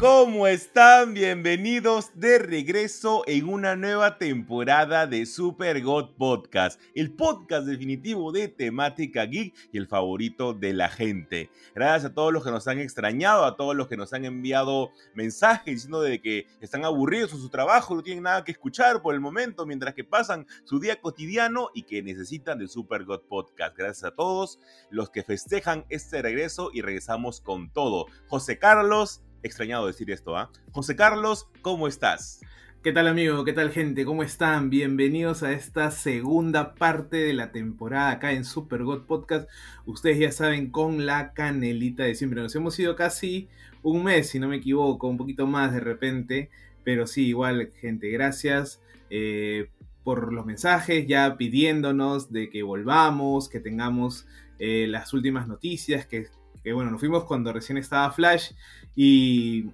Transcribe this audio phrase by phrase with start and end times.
[0.00, 1.12] ¿Cómo están?
[1.12, 8.48] Bienvenidos de regreso en una nueva temporada de Super God Podcast, el podcast definitivo de
[8.48, 11.50] temática geek y el favorito de la gente.
[11.74, 14.92] Gracias a todos los que nos han extrañado, a todos los que nos han enviado
[15.14, 19.14] mensajes diciendo de que están aburridos en su trabajo, no tienen nada que escuchar por
[19.14, 23.76] el momento mientras que pasan su día cotidiano y que necesitan de Super God Podcast.
[23.76, 28.06] Gracias a todos los que festejan este regreso y regresamos con todo.
[28.26, 30.50] José Carlos extrañado decir esto, ¿ah?
[30.72, 32.40] José Carlos, ¿cómo estás?
[32.82, 33.44] ¿Qué tal amigo?
[33.44, 34.04] ¿Qué tal gente?
[34.04, 34.70] ¿Cómo están?
[34.70, 39.48] Bienvenidos a esta segunda parte de la temporada acá en Super God Podcast.
[39.86, 42.42] Ustedes ya saben, con la canelita de siempre.
[42.42, 43.48] Nos hemos ido casi
[43.82, 46.50] un mes, si no me equivoco, un poquito más de repente.
[46.84, 48.80] Pero sí, igual gente, gracias
[49.10, 49.68] eh,
[50.04, 54.26] por los mensajes, ya pidiéndonos de que volvamos, que tengamos
[54.58, 56.28] eh, las últimas noticias, que
[56.66, 58.50] que bueno, nos fuimos cuando recién estaba Flash
[58.96, 59.70] y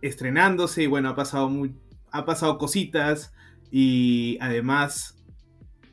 [0.00, 1.74] estrenándose y bueno, ha pasado, muy,
[2.10, 3.34] ha pasado cositas
[3.70, 5.22] y además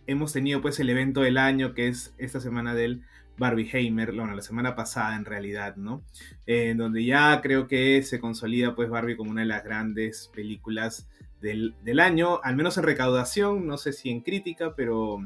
[0.08, 3.02] hemos tenido pues el evento del año que es esta semana del
[3.38, 6.06] Barbie Heimer, bueno, la semana pasada en realidad, ¿no?
[6.46, 11.10] En donde ya creo que se consolida pues Barbie como una de las grandes películas
[11.42, 15.18] del, del, año, al menos en recaudación, no sé si en crítica, pero,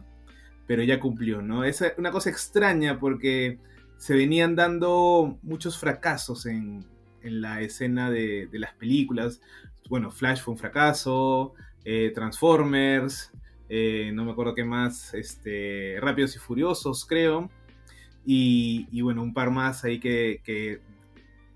[0.66, 1.66] pero ya cumplió, ¿no?
[1.66, 3.60] Es una cosa extraña porque
[3.98, 6.86] se venían dando muchos fracasos en,
[7.22, 9.42] la escena de, las películas.
[9.90, 11.54] Bueno, Flash fue un fracaso,
[11.84, 13.32] eh, Transformers,
[13.70, 17.50] eh, no me acuerdo qué más, este, Rápidos y Furiosos, creo.
[18.26, 20.82] Y, bueno, un par más ahí que,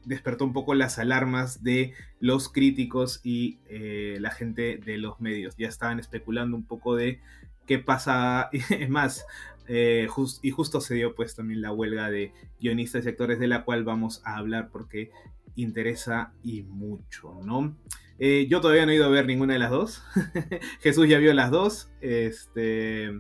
[0.06, 5.56] despertó un poco las alarmas de los críticos y eh, la gente de los medios.
[5.58, 7.20] Ya estaban especulando un poco de
[7.68, 8.50] qué pasa.
[8.70, 9.26] Es más,
[9.68, 10.08] eh,
[10.42, 13.84] y justo se dio pues también la huelga de guionistas y actores de la cual
[13.84, 15.12] vamos a hablar porque
[15.56, 17.76] interesa y mucho, ¿no?
[18.20, 20.04] Eh, yo todavía no he ido a ver ninguna de las dos.
[20.82, 21.90] Jesús ya vio las dos.
[22.02, 23.20] Este,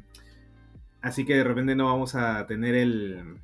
[1.02, 3.38] así que de repente no vamos a tener el,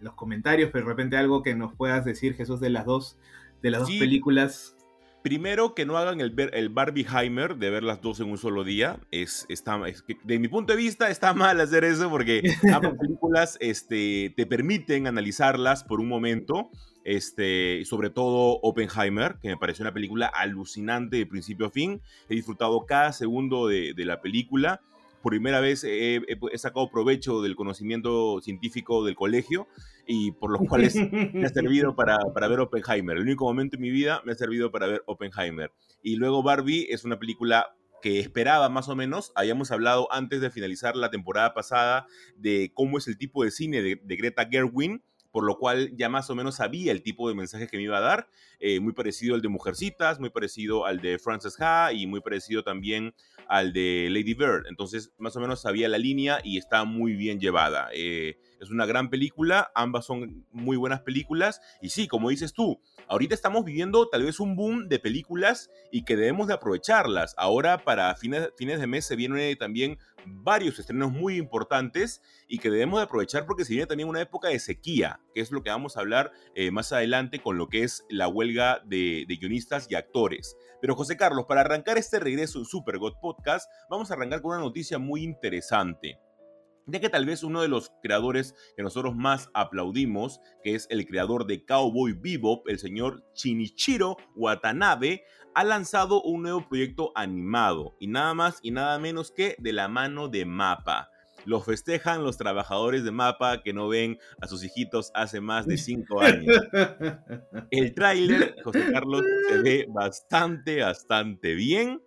[0.00, 3.18] los comentarios, pero de repente algo que nos puedas decir, Jesús, de las dos,
[3.62, 4.76] de las dos películas.
[5.22, 8.98] Primero, que no hagan el, el Barbieheimer de ver las dos en un solo día.
[9.10, 9.80] Es, está,
[10.24, 15.06] de mi punto de vista, está mal hacer eso porque ambas películas este, te permiten
[15.06, 16.70] analizarlas por un momento.
[17.04, 22.00] Este, sobre todo Oppenheimer, que me pareció una película alucinante de principio a fin.
[22.28, 24.80] He disfrutado cada segundo de, de la película
[25.22, 26.20] por primera vez he,
[26.56, 29.66] sacado provecho del conocimiento científico del colegio
[30.06, 30.96] y por los cuales
[31.32, 33.16] me ha servido para, para, ver Oppenheimer.
[33.16, 35.72] El único momento en mi vida me ha servido para ver Oppenheimer.
[36.02, 39.32] Y luego Barbie es una película que esperaba más o menos.
[39.34, 42.06] Habíamos hablado antes de finalizar la temporada pasada
[42.36, 46.28] de cómo es el tipo de cine de, Greta Gerwin por lo cual ya más
[46.28, 48.28] o menos sabía el tipo de mensaje que me iba a dar,
[48.60, 52.62] eh, muy parecido al de Mujercitas, muy parecido al de Frances Ha y muy parecido
[52.62, 53.14] también
[53.48, 54.66] al de Lady Bird.
[54.68, 57.88] Entonces, más o menos sabía la línea y está muy bien llevada.
[57.94, 62.80] Eh, es una gran película, ambas son muy buenas películas y sí, como dices tú,
[63.08, 67.34] ahorita estamos viviendo tal vez un boom de películas y que debemos de aprovecharlas.
[67.36, 72.70] Ahora para fines, fines de mes se vienen también varios estrenos muy importantes y que
[72.70, 75.70] debemos de aprovechar porque se viene también una época de sequía, que es lo que
[75.70, 79.86] vamos a hablar eh, más adelante con lo que es la huelga de, de, guionistas
[79.90, 80.56] y actores.
[80.80, 84.52] Pero José Carlos, para arrancar este regreso en Super God Podcast, vamos a arrancar con
[84.52, 86.18] una noticia muy interesante
[86.86, 91.06] ya que tal vez uno de los creadores que nosotros más aplaudimos, que es el
[91.06, 95.24] creador de Cowboy Bebop, el señor Shinichiro Watanabe,
[95.54, 99.88] ha lanzado un nuevo proyecto animado, y nada más y nada menos que de la
[99.88, 101.10] mano de Mapa.
[101.44, 105.76] Lo festejan los trabajadores de Mapa que no ven a sus hijitos hace más de
[105.76, 106.56] cinco años.
[107.70, 112.00] El tráiler, José Carlos, se ve bastante, bastante bien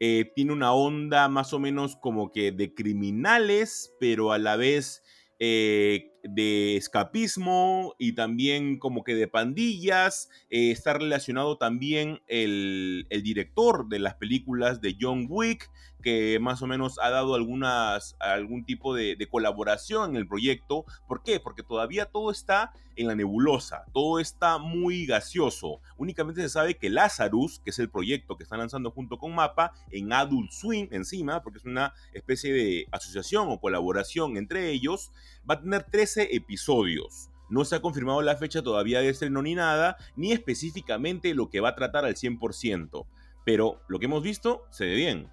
[0.00, 5.02] eh, tiene una onda más o menos como que de criminales, pero a la vez
[5.38, 10.30] eh, de escapismo y también como que de pandillas.
[10.50, 15.70] Eh, está relacionado también el, el, director de las películas de John Wick,
[16.02, 20.84] que más o menos ha dado algunas, algún tipo de, de colaboración en el proyecto.
[21.08, 21.40] ¿Por qué?
[21.40, 25.80] Porque todavía todo está en la nebulosa, todo está muy gaseoso.
[25.98, 29.72] Únicamente se sabe que Lazarus, que es el proyecto que están lanzando junto con Mapa,
[29.90, 35.12] en Adult Swim encima, porque es una especie de asociación o colaboración entre ellos,
[35.48, 37.30] va a tener 13 episodios.
[37.48, 41.60] No se ha confirmado la fecha todavía de estreno ni nada, ni específicamente lo que
[41.60, 43.06] va a tratar al 100%.
[43.44, 45.30] Pero lo que hemos visto se ve bien.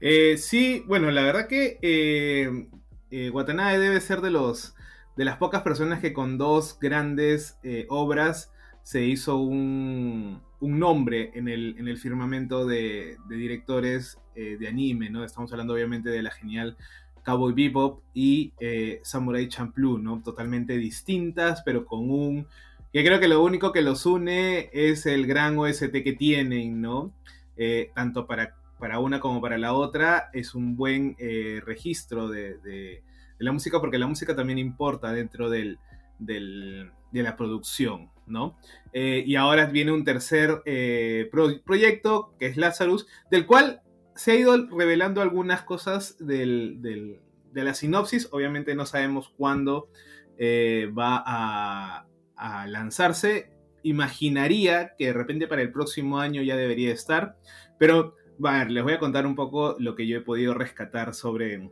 [0.00, 2.68] Eh, sí, bueno, la verdad que eh,
[3.10, 4.74] eh, Watanabe debe ser de los
[5.16, 8.52] de las pocas personas que con dos grandes eh, obras
[8.84, 15.10] se hizo un, un nombre en el, en el firmamento de, de directores de anime,
[15.10, 15.24] ¿no?
[15.24, 16.76] Estamos hablando obviamente de la genial
[17.24, 20.22] Cowboy Bebop y eh, Samurai Champloo, ¿no?
[20.22, 22.46] Totalmente distintas, pero con un...
[22.92, 27.12] Que creo que lo único que los une es el gran OST que tienen, ¿no?
[27.56, 32.58] Eh, tanto para, para, una como para la otra, es un buen eh, registro de,
[32.58, 33.02] de,
[33.38, 35.78] la música, porque la música también importa dentro del,
[36.18, 38.56] del, de la producción, ¿no?
[38.92, 40.62] Y ahora viene un tercer
[41.30, 43.82] pro proyecto, que es Lazarus, del cual
[44.18, 47.20] se ha ido revelando algunas cosas de
[47.54, 48.28] la sinopsis.
[48.32, 49.90] Obviamente no sabemos cuándo
[50.36, 52.04] eh, va a,
[52.66, 53.52] lanzarse.
[53.84, 57.36] Imaginaría que de repente para el próximo año ya debería estar.
[57.78, 61.70] Pero, a les voy a contar un poco lo que yo he podido rescatar sobre,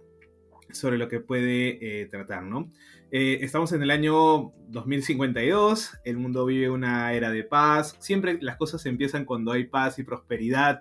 [0.71, 2.71] sobre lo que puede eh, tratar, ¿no?
[3.11, 8.57] Eh, estamos en el año 2052, el mundo vive una era de paz, siempre las
[8.57, 10.81] cosas empiezan cuando hay paz y prosperidad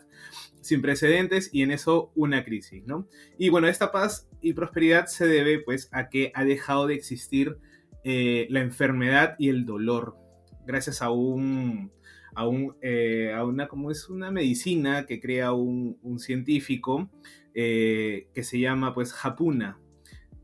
[0.66, 3.08] sin precedentes y en eso una crisis, ¿no?
[3.38, 7.58] Y bueno, esta paz y prosperidad se debe pues a que ha dejado de existir
[8.04, 10.18] eh, la enfermedad y el dolor
[10.66, 11.92] gracias a un
[12.34, 17.10] a, un, eh, a una como es una medicina que crea un, científico
[17.54, 19.80] eh, que se llama pues Hapuna.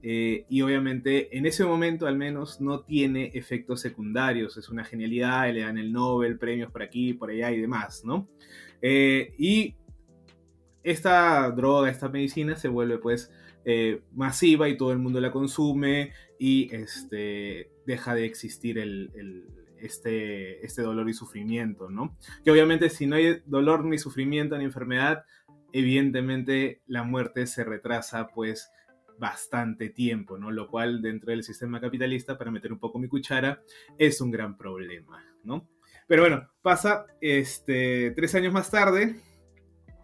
[0.04, 5.54] Eh, y obviamente en ese momento al menos no tiene efectos secundarios, es una genialidad,
[5.54, 8.28] le dan el Nobel, premios por aquí, por allá y demás, ¿no?
[8.82, 9.76] Y
[10.84, 13.32] esta droga, esta medicina se vuelve pues
[13.66, 19.46] eh, masiva y todo el mundo la consume y este, deja de existir el, el,
[19.80, 22.18] este, este dolor y sufrimiento, ¿no?
[22.44, 25.26] Que obviamente si no hay dolor ni sufrimiento ni enfermedad,
[25.74, 28.72] evidentemente la muerte se retrasa pues
[29.20, 30.50] bastante tiempo, ¿no?
[30.50, 33.62] Lo cual dentro del sistema capitalista, para meter un poco mi cuchara,
[33.98, 35.68] es un gran problema, ¿no?
[36.08, 39.22] Pero bueno, pasa este, tres años más tarde,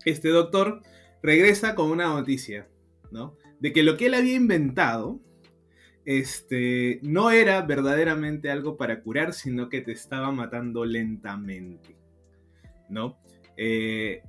[0.10, 0.82] este doctor
[1.22, 2.68] regresa con una noticia,
[3.12, 3.36] ¿no?
[3.60, 5.20] De que lo que él había inventado,
[6.06, 11.98] este, no era verdaderamente algo para curar, sino que te estaba matando lentamente,
[12.90, 13.18] ¿no?
[13.58, 14.22] Eh,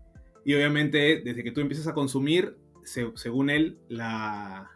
[0.44, 4.70] y obviamente, desde que tú empiezas a consumir, se, según él, la,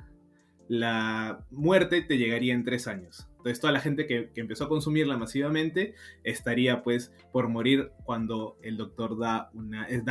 [0.69, 3.27] la, muerte te llegaría en tres años.
[3.43, 8.77] Entonces, toda la gente que, empezó a consumirla masivamente estaría, pues, por morir cuando el
[8.77, 9.51] doctor da,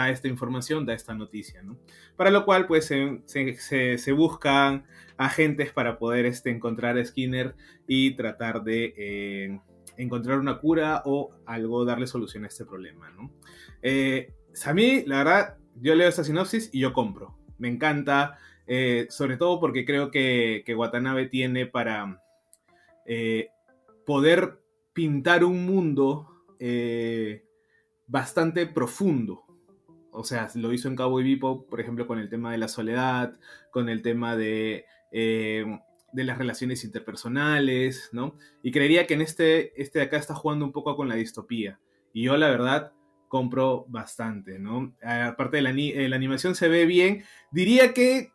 [0.09, 1.77] esta información, da esta noticia, ¿no?
[2.17, 4.83] Para lo cual, pues, se, buscan
[5.15, 7.55] agentes para poder este, encontrar a Skinner
[7.87, 9.59] y tratar de eh,
[9.95, 13.13] encontrar una cura o algo, darle solución a este problema.
[13.81, 14.33] Eh,
[14.65, 17.37] a mí, la verdad, yo leo esta sinopsis y yo compro.
[17.59, 18.37] Me encanta,
[18.67, 22.21] eh, sobre todo porque creo que, que Watanabe tiene para
[23.05, 23.49] eh,
[24.05, 24.59] poder
[24.93, 27.45] pintar un mundo eh,
[28.07, 29.43] bastante profundo.
[30.11, 33.39] O sea, lo hizo en Cowboy Bebop, por ejemplo, con el tema de la soledad,
[33.71, 35.65] con el tema de, eh,
[36.11, 38.35] de las relaciones interpersonales, ¿no?
[38.61, 41.79] Y creería que en este, este de acá está jugando un poco con la distopía.
[42.13, 42.91] Y yo, la verdad,
[43.29, 44.93] compro bastante, ¿no?
[45.01, 47.23] Aparte de la animación se ve bien.
[47.51, 48.33] Diría que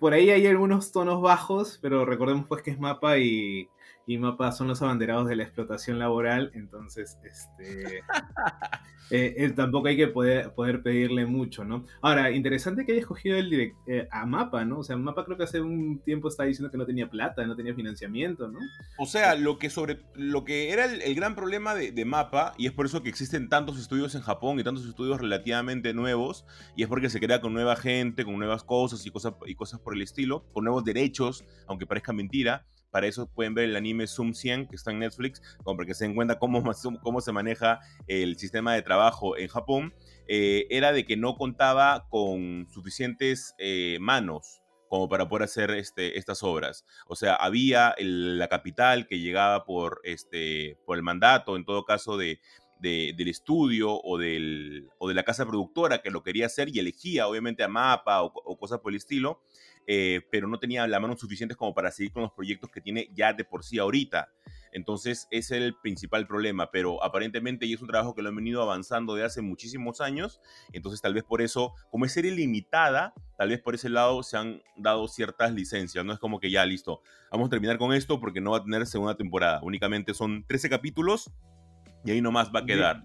[0.00, 3.68] por ahí hay algunos tonos bajos, pero recordemos pues que es mapa y,
[4.06, 7.98] y mapa son los abanderados de la explotación laboral, entonces este
[9.10, 11.86] eh, eh, tampoco hay que poder, poder, pedirle mucho, ¿no?
[12.02, 14.80] Ahora, interesante que haya escogido el direct, eh, a Mapa, ¿no?
[14.80, 17.56] O sea, Mapa creo que hace un tiempo estaba diciendo que no tenía plata, no
[17.56, 18.58] tenía financiamiento, ¿no?
[18.98, 22.54] O sea, lo que sobre lo que era el, el gran problema de, de, Mapa,
[22.58, 26.44] y es por eso que existen tantos estudios en Japón y tantos estudios relativamente nuevos,
[26.76, 29.80] y es porque se crea con nueva gente, con nuevas cosas y cosas, y cosas
[29.80, 34.06] por el estilo, con nuevos derechos, aunque parezca mentira para eso pueden ver el anime
[34.06, 36.62] Zoom 100 que está en Netflix, como para que se den cuenta cómo,
[37.20, 39.92] se maneja el sistema de trabajo en Japón.
[40.28, 46.20] Eh, era de que no contaba con suficientes eh, manos como para poder hacer este,
[46.20, 46.84] estas obras.
[47.08, 52.38] O sea, había la capital que llegaba por, este, el mandato, en todo caso, de,
[52.78, 57.64] del estudio o, o de la casa productora que lo quería hacer y elegía obviamente
[57.64, 59.42] a Mapa o, cosas por el estilo,
[59.86, 63.10] eh, pero no tenía la mano suficientes como para seguir con los proyectos que tiene
[63.14, 64.28] ya de por sí ahorita.
[64.72, 68.60] Entonces, es el principal problema, pero aparentemente y es un trabajo que lo han venido
[68.60, 70.40] avanzando de hace muchísimos años,
[70.72, 74.36] entonces tal vez por eso, como es serie limitada, tal vez por ese lado se
[74.36, 78.18] han dado ciertas licencias, no es como que ya listo, vamos a terminar con esto
[78.18, 81.30] porque no va a tener segunda temporada, únicamente son 13 capítulos
[82.04, 83.02] y ahí nomás va a quedar.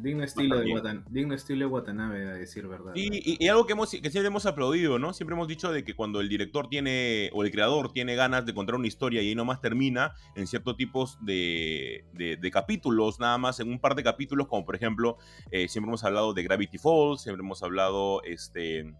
[0.00, 2.92] digno, estilo de Watanabe, a decir verdad.
[2.96, 5.12] Y, algo que, hemos, que siempre hemos aplaudido, ¿no?
[5.12, 8.52] Siempre hemos dicho de que cuando el director tiene, o el creador tiene ganas de
[8.52, 13.60] contar una historia y ahí nomás termina en ciertos tipos de, de, capítulos, nada más
[13.60, 15.18] en un par de capítulos, como por ejemplo,
[15.52, 18.92] eh, siempre hemos hablado de Gravity Falls, siempre hemos hablado este,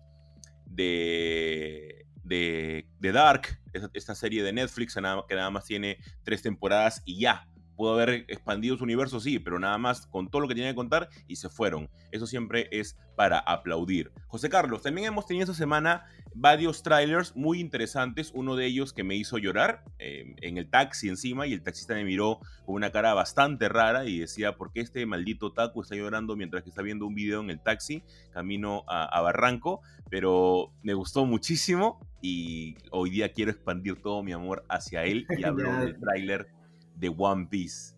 [0.66, 3.58] de, de, de Dark,
[3.92, 8.76] esta, serie de Netflix que nada más tiene tres temporadas y ya pudo haber expandido
[8.76, 11.48] su universo, sí, pero nada más con todo lo que tenía que contar y se
[11.48, 11.88] fueron.
[12.12, 14.12] Eso siempre es para aplaudir.
[14.26, 18.32] José Carlos, también hemos tenido esta semana varios trailers muy interesantes.
[18.34, 21.94] Uno de ellos que me hizo llorar em, en el taxi encima y el taxista
[21.94, 25.94] me miró con una cara bastante rara y decía, ¿por qué este maldito taco está
[25.94, 28.02] llorando mientras que está viendo un video en el taxi
[28.32, 29.80] camino a, Barranco?
[30.10, 35.44] Pero me gustó muchísimo y hoy día quiero expandir todo mi amor hacia él y
[35.44, 36.48] hablo del tráiler
[36.94, 37.94] de One Piece.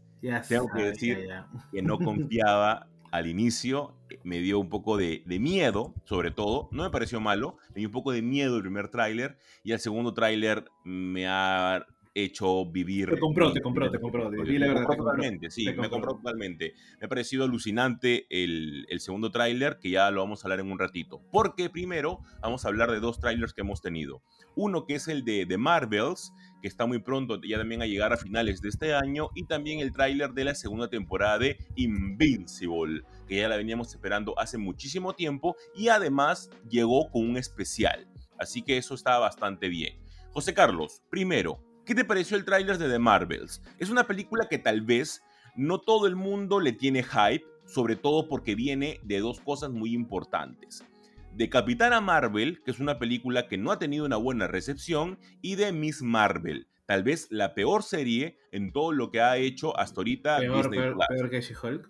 [0.49, 1.29] Tengo que decir
[1.73, 6.91] que no confiaba al inicio, me dio un poco de, miedo, sobre todo, no me
[6.91, 10.65] pareció malo, me dio un poco de miedo el primer tráiler y el segundo tráiler
[10.85, 11.87] me ha
[12.17, 13.11] hecho vivir.
[13.11, 14.31] Te compró, te compró, te compró.
[14.31, 16.75] la verdad, totalmente, sí, me compró totalmente.
[16.99, 20.73] Me ha parecido alucinante el, el segundo tráiler, que ya lo vamos a hablar en
[20.73, 21.21] un ratito.
[21.31, 24.23] Porque primero vamos a hablar de dos tráilers que hemos tenido.
[24.55, 26.33] Uno que es el de, de Marvels,
[26.63, 29.81] que está muy pronto ya también a llegar a finales de este año, y también
[29.81, 35.13] el tráiler de la segunda temporada de Invincible, que ya la veníamos esperando hace muchísimo
[35.13, 38.09] tiempo y además llegó con un especial.
[38.39, 39.99] Así que eso está bastante bien.
[40.31, 43.63] José Carlos, primero, ¿Qué te pareció el tráiler de The Marvels?
[43.79, 45.23] Es una película que tal vez
[45.55, 49.95] no todo el mundo le tiene hype, sobre todo porque viene de dos cosas muy
[49.95, 50.85] importantes.
[51.33, 55.55] De Capitana Marvel, que es una película que no ha tenido una buena recepción, y
[55.55, 60.01] de Miss Marvel, tal vez la peor serie en todo lo que ha hecho hasta
[60.01, 61.89] ahorita peor, peor, que She-Hulk.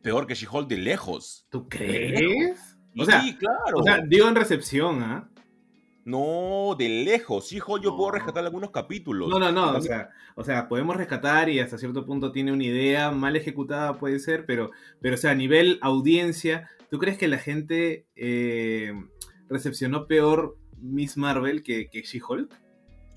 [0.00, 1.46] Peor que She-Hulk de lejos.
[1.50, 2.78] ¿Tú crees?
[2.96, 3.80] O sea, sí, claro.
[3.80, 5.30] O sea, digo en recepción, ¿ah?
[6.04, 7.52] No, de lejos.
[7.52, 9.28] Hijo, yo puedo rescatar algunos capítulos.
[9.28, 9.76] No, no, no.
[9.76, 13.98] O sea, o sea, podemos rescatar y hasta cierto punto tiene una idea mal ejecutada,
[13.98, 18.92] puede ser, pero, pero o sea, a nivel audiencia, ¿tú crees que la gente eh,
[19.48, 22.67] recepcionó peor Miss Marvel que, que She-Hulk?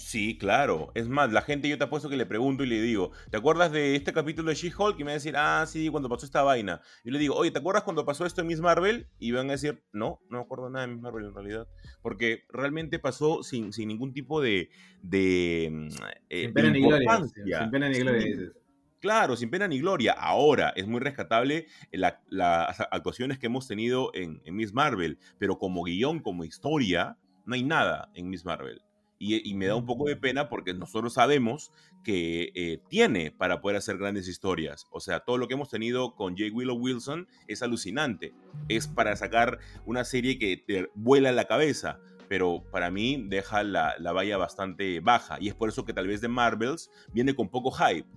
[0.02, 0.92] Sí, claro.
[0.96, 3.72] Es más, la gente yo te apuesto que le pregunto y le digo, ¿te acuerdas
[3.72, 5.00] de este capítulo de She-Hulk?
[5.00, 6.82] Y me va a decir, ah, sí, cuando pasó esta vaina.
[7.06, 9.08] Y le digo, oye, ¿te acuerdas cuando pasó esto en Miss Marvel?
[9.20, 11.68] Y van a decir, no, no me acuerdo nada de Miss Marvel en realidad.
[12.02, 14.70] Porque realmente pasó sin, sin ningún tipo de...
[15.04, 15.88] de mm,
[16.30, 17.22] eh, sin pena ni gloria.
[17.34, 18.52] Sin pena ni gloria.
[19.00, 20.14] Claro, sin pena ni gloria.
[20.14, 25.84] Ahora es muy rescatable las actuaciones que hemos tenido en, en Miss Marvel, pero como
[25.84, 28.82] guion, como historia, no hay nada en Miss Marvel.
[29.24, 31.72] Y, me da un poco de pena porque nosotros sabemos
[32.04, 34.88] que eh, tiene para poder hacer grandes historias.
[34.90, 38.34] O sea, todo lo que hemos tenido con Jake Willow Wilson es alucinante.
[38.68, 42.00] Es para sacar una serie que te vuela la cabeza.
[42.30, 45.38] Pero para mí deja la, valla bastante baja.
[45.40, 48.08] Y es por eso que tal vez de Marvels viene con poco hype.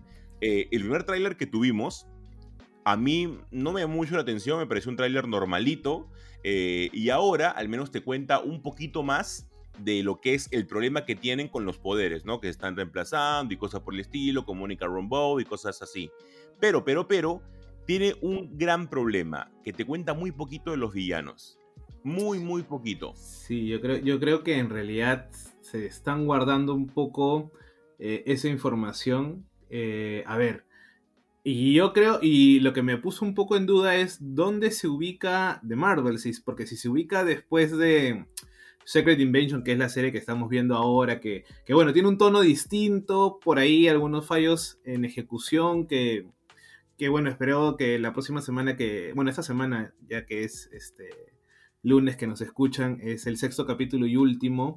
[0.40, 2.06] Eh, el primer tráiler que tuvimos,
[2.86, 4.58] a mí no me llamó mucho la atención.
[4.58, 6.08] Me pareció un tráiler normalito.
[6.44, 10.66] Eh, y ahora al menos te cuenta un poquito más de lo que es el
[10.66, 12.40] problema que tienen con los poderes, ¿no?
[12.40, 16.10] Que están reemplazando y cosas por el estilo, como Monica Rambeau y cosas así.
[16.60, 17.42] Pero, pero, pero,
[17.86, 21.58] tiene un gran problema, que te cuenta muy poquito de los villanos.
[22.02, 23.14] Muy, muy poquito.
[23.16, 27.52] Sí, yo creo, yo creo que en realidad se están guardando un poco
[27.98, 29.46] eh, esa información.
[29.70, 30.64] Eh, a ver,
[31.42, 34.88] y yo creo, y lo que me puso un poco en duda es dónde se
[34.88, 38.26] ubica The Marvel, porque si se ubica después de
[38.84, 42.40] Secret Invention, que es la serie que estamos viendo ahora, que, bueno, tiene un tono
[42.40, 46.28] distinto, por ahí algunos fallos en ejecución, que,
[46.98, 51.08] que bueno, espero que la próxima semana que, bueno, esta semana, ya que es este
[51.82, 54.74] lunes que nos escuchan, es el sexto capítulo y último,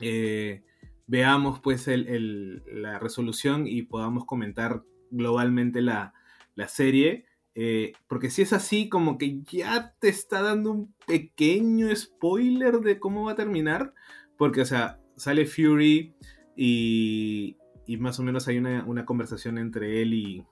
[0.00, 0.62] eh,
[1.06, 6.14] veamos pues la resolución y podamos comentar globalmente la,
[6.54, 7.25] la serie.
[7.58, 13.00] Eh, porque si es así, como que ya te está dando un pequeño spoiler de
[13.00, 13.94] cómo va a terminar.
[14.36, 16.14] porque, o sea, sale Fury
[16.54, 20.44] y, y más o menos hay una, una conversación entre él y,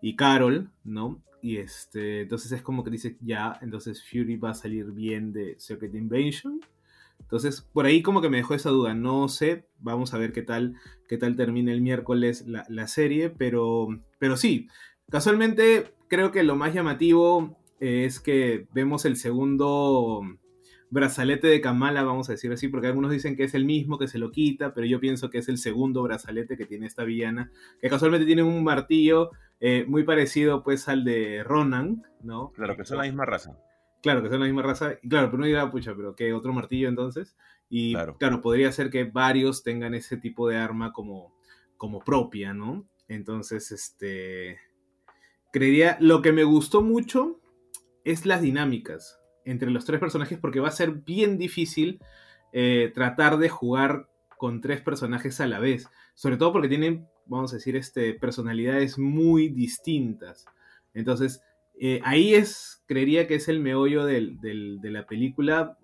[0.00, 1.22] y Carol, ¿no?
[1.42, 5.56] Y este, entonces es como que dice, ya, entonces Fury va a salir bien de
[5.58, 6.58] Secret Invasion.
[7.20, 8.94] Entonces, por ahí como que me dejó esa duda.
[8.94, 10.76] No sé, vamos a ver qué tal,
[11.06, 13.88] qué tal termina el miércoles la, la serie, pero,
[14.18, 14.68] pero sí,
[15.10, 20.22] casualmente creo que lo más llamativo es que vemos el segundo
[20.90, 24.06] brazalete de Kamala, vamos a decir así, porque algunos dicen que es el mismo, que
[24.06, 27.50] se lo quita, pero yo pienso que es el segundo brazalete que tiene esta villana,
[27.80, 32.52] que casualmente tiene un martillo eh, muy parecido pues al de Ronan, ¿no?
[32.52, 33.58] Claro, que son la misma raza.
[34.00, 34.94] Claro, que son la misma raza.
[35.02, 37.36] Y claro, pero no dirá, pucha, pero ¿qué otro martillo entonces?
[37.68, 38.16] Y Claro.
[38.18, 41.34] claro, podría ser que varios tengan ese tipo de arma como,
[41.76, 42.86] como propia, ¿no?
[43.08, 44.58] Entonces, este...
[45.54, 47.38] Creería, lo que me gustó mucho
[48.02, 52.00] es las dinámicas entre los tres personajes porque va a ser bien difícil
[52.52, 55.86] eh, tratar de jugar con tres personajes a la vez.
[56.14, 60.44] Sobre todo porque tienen, vamos a decir, este, personalidades muy distintas.
[60.92, 61.40] Entonces,
[61.78, 65.78] eh, ahí es, creería que es el meollo de la película.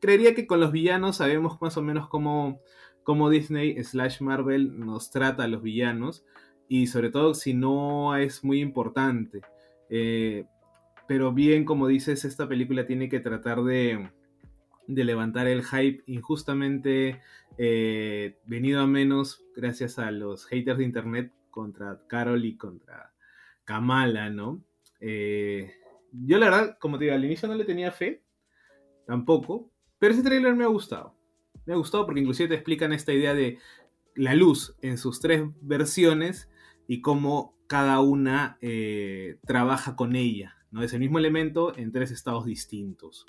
[0.00, 2.62] Creería que con los villanos sabemos más o menos cómo,
[3.02, 6.24] cómo Disney slash Marvel nos trata a los villanos.
[6.68, 9.42] Y sobre todo si no es muy importante.
[9.90, 10.46] Eh,
[11.06, 14.10] pero bien, como dices, esta película tiene que tratar de,
[14.86, 17.20] de levantar el hype injustamente
[17.58, 23.12] eh, venido a menos gracias a los haters de internet contra Carol y contra
[23.64, 24.62] Kamala, ¿no?
[25.00, 25.72] Eh,
[26.12, 28.22] yo la verdad, como te digo, al inicio no le tenía fe,
[29.06, 31.14] tampoco, pero ese trailer me ha gustado.
[31.66, 33.58] Me ha gustado porque inclusive te explican esta idea de
[34.14, 36.50] la luz en sus tres versiones
[36.92, 40.82] y cómo cada una eh, trabaja con ella, ¿no?
[40.82, 43.24] Es el mismo elemento en tres estados distintos.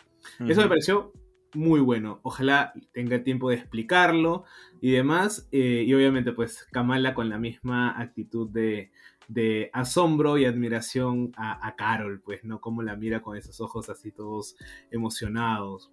[0.45, 1.13] Eso me pareció
[1.53, 2.19] muy bueno.
[2.23, 4.43] Ojalá tenga tiempo de explicarlo
[4.81, 5.47] y demás.
[5.53, 8.91] eh, y obviamente, pues, Kamala con la misma actitud de,
[9.29, 12.59] de asombro y admiración a, a Carol, pues, ¿no?
[12.59, 14.57] Como la mira con esos ojos así todos
[14.91, 15.89] emocionados.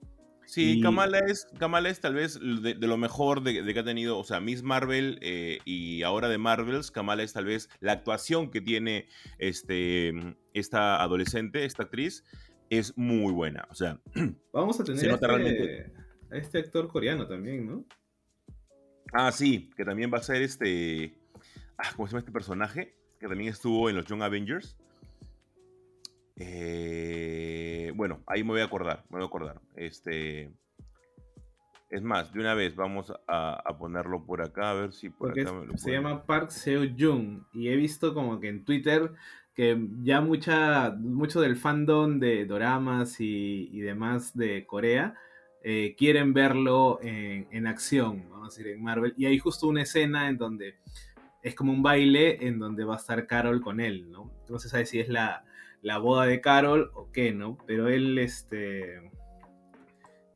[0.50, 3.78] Sí, Y- Kamala es, Kamala es tal vez de, de lo mejor de, de que
[3.80, 7.69] ha tenido, o sea, Miss Marvel eh, y ahora de Marvels, Kamala es tal vez
[7.78, 9.07] la actuación que tiene
[9.38, 10.12] este,
[10.52, 12.25] esta adolescente, esta actriz,
[12.69, 13.69] es muy buena.
[13.71, 14.00] O sea,
[14.52, 15.93] Vamos a tener Se nota este, realmente.
[16.32, 17.84] a este actor coreano también, ¿no?
[19.13, 21.15] ah, sí, que también va a ser este,
[21.78, 22.97] ah, ¿cómo se llama este personaje?
[23.21, 24.76] Que también estuvo en los Young Avengers.
[26.43, 27.50] Eh,
[27.91, 29.61] bueno, ahí me voy a acordar, me voy a acordar.
[29.76, 30.53] Este,
[31.91, 35.29] es más, de una vez vamos a, a ponerlo por acá, a ver si por
[35.29, 37.47] Porque acá me lo se llama Park Seo Joon.
[37.53, 39.13] Y he visto como que en Twitter
[39.55, 45.15] que ya mucha, mucho del fandom de doramas y, y demás de Corea
[45.63, 49.13] eh, quieren verlo en, en acción, vamos a decir, en Marvel.
[49.17, 50.76] Y hay justo una escena en donde
[51.43, 54.31] es como un baile en donde va a estar Carol con él, ¿no?
[54.49, 55.45] No se sabe si es la,
[55.82, 57.58] la boda de Carol o qué, ¿no?
[57.66, 59.10] Pero él, este...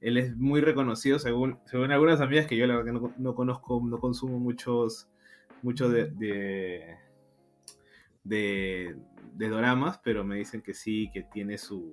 [0.00, 3.34] Él es muy reconocido según, según algunas amigas que yo la verdad que no, no
[3.34, 5.08] conozco, no consumo muchos,
[5.62, 6.96] mucho de, de,
[8.22, 8.96] de,
[9.32, 11.90] de doramas, pero me dicen que sí, que tiene su,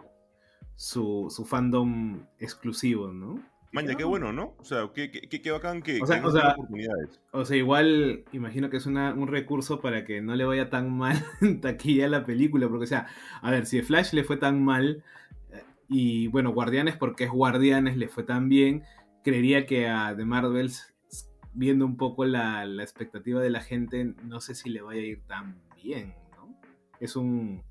[0.76, 3.40] su, su fandom exclusivo, ¿no?
[3.74, 4.56] Maña, qué bueno, ¿no?
[4.60, 7.22] O sea, qué, qué, qué- bacán que, O sea, que o sea, oportunidades.
[7.32, 10.90] O sea, igual imagino que es una- un recurso para que no le vaya tan
[10.96, 13.08] mal en taquilla a la película, porque o sea,
[13.42, 15.04] a ver, si a Flash le fue tan mal,
[15.52, 18.84] eh, y bueno, Guardianes porque es Guardianes le fue tan bien,
[19.24, 20.94] creería que a The Marvels,
[21.54, 25.06] viendo un poco la, la expectativa de la gente, no sé si le vaya a
[25.06, 26.58] ir tan bien, ¿no?
[27.00, 27.64] Es un...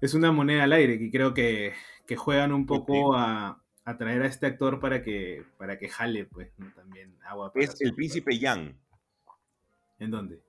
[0.00, 1.72] Es una moneda al aire que creo que,
[2.06, 3.65] que juegan un poco a, a
[3.96, 6.72] traer a este actor para que, para que jale, pues, ¿no?
[6.72, 8.74] También agua para Es el príncipe Yang.
[9.98, 10.40] ¿En dónde?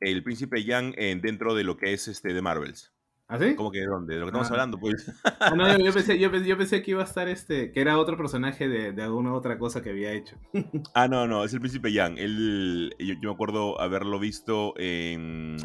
[0.00, 2.92] El príncipe Yang en- dentro de lo que es este de Marvels.
[3.28, 3.56] ¿Ah, sí?
[3.56, 4.14] ¿Cómo que de dónde?
[4.14, 4.54] De lo que estamos Ah.
[4.54, 5.12] hablando, pues.
[5.40, 7.80] Ah, no, yo, yo pensé, yo, pensé, yo pensé que iba a estar este, que
[7.80, 10.36] era otro personaje de, de alguna otra cosa que había hecho.
[10.94, 12.18] Ah, no, no, es el príncipe Yang.
[12.18, 15.56] Él, yo, yo me acuerdo haberlo visto en,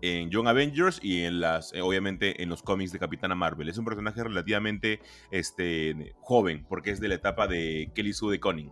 [0.00, 3.68] en Young Avengers y en las, eh, obviamente, en los cómics de Capitana Marvel.
[3.68, 8.40] Es un personaje relativamente este, joven, porque es de la etapa de Kelly Sue de
[8.40, 8.70] Conning.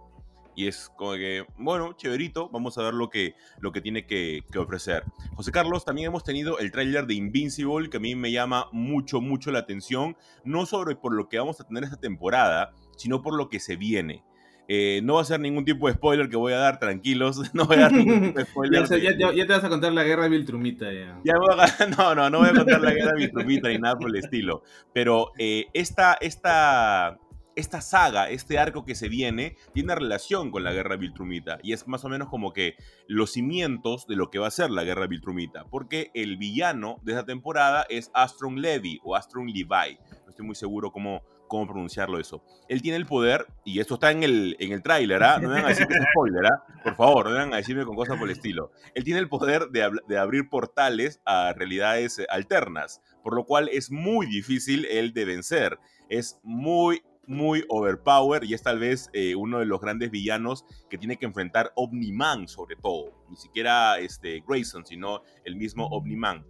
[0.58, 4.40] Y es como que, bueno, chéverito, vamos a ver lo que, lo que tiene que,
[4.50, 5.04] que ofrecer.
[5.36, 9.20] José Carlos, también hemos tenido el tráiler de Invincible, que a mí me llama mucho,
[9.20, 13.36] mucho la atención, no sobre por lo que vamos a tener esta temporada, sino por
[13.36, 14.24] lo que se viene.
[14.66, 17.40] Eh, no va a ser ningún tipo de spoiler que voy a dar, tranquilos.
[17.54, 18.80] No voy a dar ningún tipo de spoiler.
[18.80, 21.12] Ya, sé, de- ya- ya- ya te vas a contar la guerra de Viltrumita ya.
[21.14, 24.16] a- no, no, no voy a contar la guerra de Vitrumita ni nada por el
[24.16, 24.62] estilo.
[24.92, 27.16] Pero eh, esta, esta,
[27.58, 31.58] esta saga, este arco que se viene, tiene relación con la guerra Viltrumita.
[31.62, 32.76] Y es más o menos como que
[33.08, 35.64] los cimientos de lo que va a ser la guerra Viltrumita.
[35.64, 39.98] Porque el villano de esta temporada es Astron Levy o Astron Levi.
[40.24, 42.44] No estoy muy seguro cómo, cómo pronunciarlo eso.
[42.68, 45.40] Él tiene el poder, y esto está en el, en el tráiler, ¿ah?
[45.40, 46.64] No me van a decir que es spoiler, ¿ah?
[46.84, 48.70] Por favor, no me van a decirme con cosas por el estilo.
[48.94, 53.90] Él tiene el poder de, de, abrir portales a realidades alternas, por lo cual es
[53.90, 55.80] muy difícil él de vencer.
[56.08, 60.98] Es muy, muy overpower y es tal vez eh, uno de los grandes villanos que
[60.98, 63.12] tiene que enfrentar Omni-Man sobre todo.
[63.28, 66.44] Ni siquiera este, Grayson, sino el mismo Omni-Man.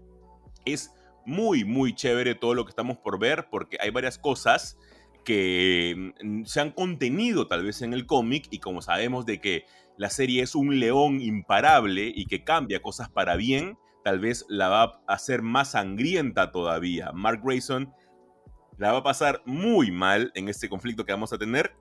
[0.64, 0.92] Es
[1.26, 4.78] muy, muy chévere todo lo que estamos por ver porque hay varias cosas
[5.24, 9.66] que mm, se han contenido tal vez en el cómic y como sabemos de que
[9.98, 14.68] la serie es un león imparable y que cambia cosas para bien, tal vez la
[14.68, 17.10] va a hacer más sangrienta todavía.
[17.12, 17.92] Mark Grayson
[18.78, 21.74] la va a pasar muy mal en este conflicto que vamos a tener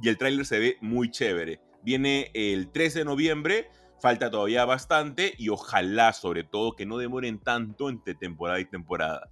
[0.00, 1.60] y el tráiler se ve muy chévere.
[1.82, 7.38] Viene el 13 de noviembre, falta todavía bastante y ojalá sobre todo que no demoren
[7.38, 9.30] tanto entre temporada y temporada.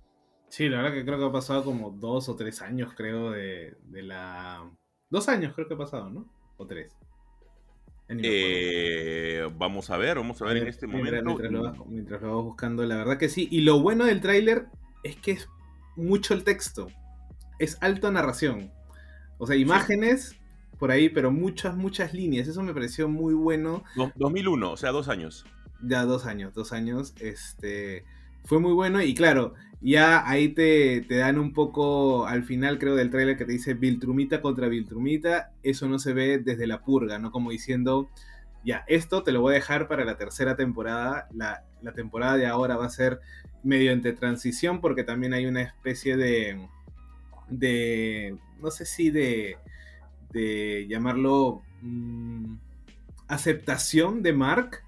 [0.49, 3.77] Sí, la verdad que creo que ha pasado como dos o tres años, creo, de,
[3.93, 4.69] la...
[5.09, 6.27] Dos años creo que ha pasado, ¿no?
[6.57, 6.97] O tres.
[8.09, 11.23] Eh, vamos a ver, vamos a ver, en este momento.
[11.23, 13.47] Mientras lo, vas, mientras lo, vas, buscando, la verdad que sí.
[13.53, 14.67] Y lo bueno del tráiler
[15.05, 15.49] es que es
[15.95, 16.89] mucho el texto.
[17.61, 18.73] Es alta narración.
[19.39, 20.35] O sea, imágenes
[20.81, 22.49] por ahí, pero muchas, muchas líneas.
[22.49, 23.85] Eso me pareció muy bueno.
[24.17, 25.45] 2001, o sea, dos años.
[25.81, 27.15] Ya, dos años, dos años.
[27.21, 28.05] Este
[28.45, 33.11] fue muy bueno y claro, ya ahí te, dan un poco al final creo del
[33.11, 37.31] tráiler que te dice Viltrumita contra Viltrumita, eso no se ve desde la purga, ¿no?
[37.31, 38.09] Como diciendo,
[38.65, 42.77] ya, esto te lo voy a dejar para la tercera temporada, la, temporada de ahora
[42.77, 43.21] va a ser
[43.63, 46.69] medio entre transición porque también hay una especie de,
[47.51, 49.57] de no sé si de,
[50.33, 52.55] de llamarlo mm,
[53.29, 54.83] aceptación de Mark.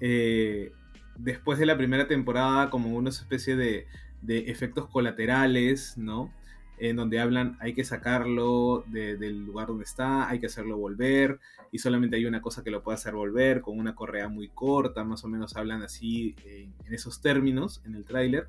[0.00, 0.72] Eh,
[1.16, 3.86] después de la primera temporada como una especie de,
[4.26, 6.32] efectos colaterales, ¿no?
[6.78, 11.38] En donde hablan, hay que sacarlo del lugar donde está, hay que hacerlo volver,
[11.70, 15.04] y solamente hay una cosa que lo puede hacer volver, con una correa muy corta,
[15.04, 18.48] más o menos hablan así en esos términos en el tráiler.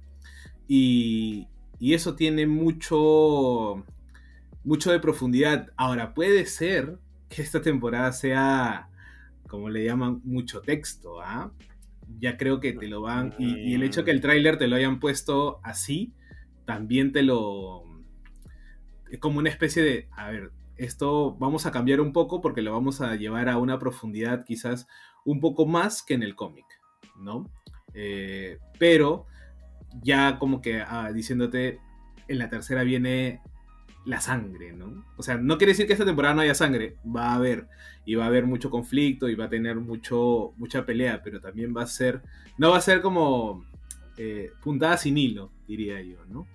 [0.68, 1.48] Y,
[1.80, 3.84] y eso tiene mucho,
[4.64, 5.72] mucho de profundidad.
[5.76, 8.90] Ahora, puede ser que esta temporada sea,
[9.48, 11.52] como le llaman, mucho texto, ¿ah?
[12.20, 13.34] ya creo que te lo van.
[13.38, 16.14] Y, el hecho que el tráiler te lo hayan puesto así,
[16.66, 17.84] también te lo.
[19.20, 20.08] Como una especie de.
[20.12, 23.80] A ver, esto vamos a cambiar un poco porque lo vamos a llevar a una
[23.80, 24.88] profundidad quizás
[25.24, 26.66] un poco más que en el cómic,
[27.18, 27.50] ¿no?
[27.94, 29.26] Eh, pero
[30.02, 31.80] ya como que ah, diciéndote,
[32.28, 33.42] en la tercera viene
[34.06, 35.04] la sangre, ¿no?
[35.18, 37.68] O sea, no quiere decir que esta temporada no haya sangre, va a haber,
[38.06, 41.76] y va a haber mucho conflicto y va a tener mucho, mucha pelea, pero también
[41.76, 42.22] va a ser,
[42.58, 43.66] no va a ser como
[44.18, 46.48] eh, puntada sin hilo, diría yo, ¿no?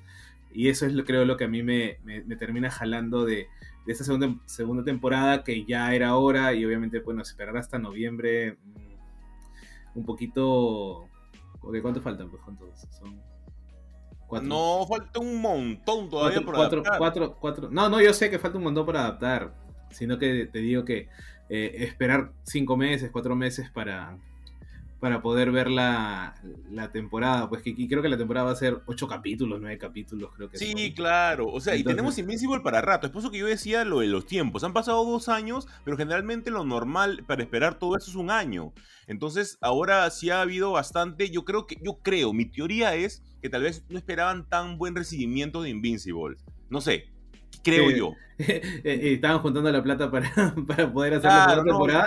[0.53, 1.99] Y eso es lo creo lo que a mí me,
[2.39, 3.49] termina jalando de,
[3.87, 8.53] de, esta segunda, segunda temporada, que ya era hora, y obviamente, bueno, esperar hasta noviembre,
[8.53, 11.09] mm, un poquito...
[11.61, 12.31] ¿Cuánto faltan?
[12.31, 13.30] Pues, ¿cuántos son?
[14.43, 17.71] No, falta un montón todavía por adaptar.
[17.71, 19.55] No, no, yo sé que falta un montón por adaptar.
[19.91, 21.09] Sino que te digo que
[21.49, 24.17] eh, esperar cinco meses, cuatro meses para,
[25.01, 26.35] para poder ver la,
[26.93, 27.49] temporada.
[27.49, 30.59] Pues que, creo que la temporada va a ser ocho capítulos, nueve capítulos, creo que
[30.59, 31.49] Sí, claro.
[31.49, 33.07] O sea, y tenemos Invincible para rato.
[33.07, 34.63] Es por eso que yo decía lo de los tiempos.
[34.63, 38.73] Han pasado dos años, pero generalmente lo normal para esperar todo eso es un año.
[39.09, 41.31] Entonces, ahora sí ha habido bastante.
[41.31, 44.95] Yo creo que, yo creo, mi teoría es que tal vez no esperaban tan buen
[44.95, 46.37] recibimiento de Invincible.
[46.69, 47.09] No sé,
[47.63, 48.15] creo yo.
[48.39, 50.31] Estaban juntando la plata para,
[50.67, 52.07] para poder hacer la primera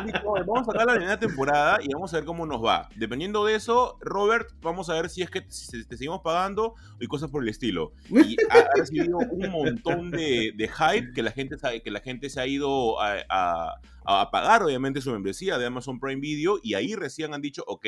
[0.46, 2.88] vamos a sacar la primera temporada y vamos a ver cómo nos va.
[2.96, 5.50] Dependiendo de eso, Robert, vamos a ver si es que te
[5.96, 7.92] seguimos pagando y cosas por el estilo.
[8.10, 12.28] Y ha, recibido un montón de, de, hype que la gente sabe, que la gente
[12.28, 13.74] se ha ido a, a,
[14.04, 17.86] a pagar, obviamente, su membresía de Amazon Prime Video y ahí recién han dicho, ok,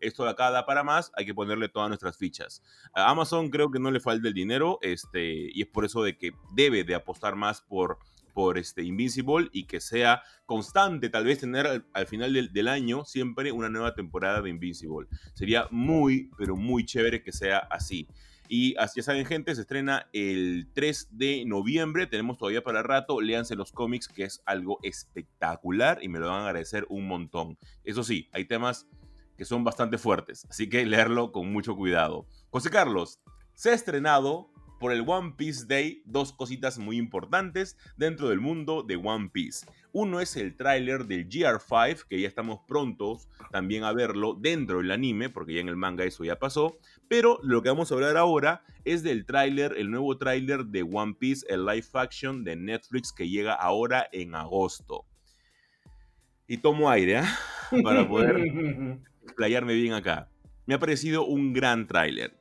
[0.00, 2.62] esto de acá da para más, hay que ponerle todas nuestras fichas.
[2.94, 6.16] A Amazon creo que no le falta el dinero, este, y es por eso de
[6.16, 7.98] que debe de apostar más por,
[8.32, 13.52] por este Invincible y que sea constante, tal vez tener al, final del, año siempre
[13.52, 15.08] una nueva temporada de Invincible.
[15.34, 18.08] Sería muy, pero muy chévere que sea así.
[18.48, 22.08] Y así ya saben, gente, se estrena el 3 de noviembre.
[22.08, 23.20] Tenemos todavía para rato.
[23.20, 27.58] Léanse los cómics, que es algo espectacular y me lo van a agradecer un montón.
[27.84, 28.88] Eso sí, hay temas
[29.40, 32.26] que son bastante fuertes, así que leerlo con mucho cuidado.
[32.50, 33.22] José Carlos,
[33.54, 38.82] se ha estrenado por el One Piece Day dos cositas muy importantes dentro del mundo
[38.82, 39.64] de One Piece.
[39.92, 44.90] Uno es el tráiler del GR5, que ya estamos prontos también a verlo dentro del
[44.90, 46.76] anime, porque ya en el manga eso ya pasó.
[47.08, 51.14] Pero lo que vamos a hablar ahora es del tráiler, el nuevo tráiler de One
[51.18, 55.06] Piece, el live action de Netflix que llega ahora en agosto.
[56.46, 57.24] Y tomo aire ¿eh?
[57.82, 59.00] para poder
[59.30, 60.30] explayarme bien acá.
[60.66, 62.40] Me ha parecido un gran tráiler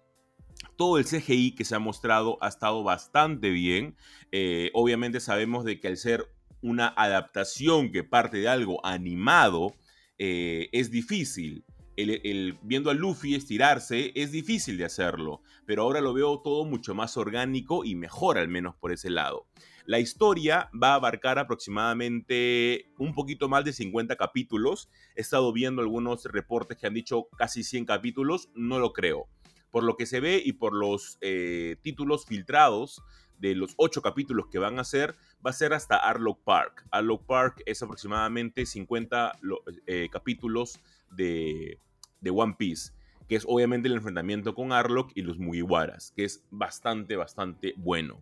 [0.80, 3.98] todo el CGI que se ha mostrado ha estado bastante bien.
[4.32, 6.28] Eh, obviamente sabemos de que al ser
[6.62, 9.76] una adaptación que parte de algo animado,
[10.18, 11.66] eh, es difícil.
[11.98, 16.96] El, viendo a Luffy estirarse es difícil de hacerlo, pero ahora lo veo todo mucho
[16.96, 19.48] más orgánico y mejor al menos por ese lado.
[19.90, 24.88] La historia va a abarcar aproximadamente un poquito más de 50 capítulos.
[25.16, 29.26] He estado viendo algunos reportes que han dicho casi 100 capítulos, no lo creo.
[29.72, 33.02] Por lo que se ve y por los eh, títulos filtrados,
[33.40, 36.86] de los ocho capítulos que van a ser, va a ser hasta Arlok Park.
[36.92, 39.40] Arlok Park es aproximadamente 50
[39.88, 41.80] eh, capítulos de,
[42.22, 42.92] de, One Piece,
[43.28, 48.22] que es obviamente el enfrentamiento con Arlok y los Mugiwaras, que es bastante, bastante bueno.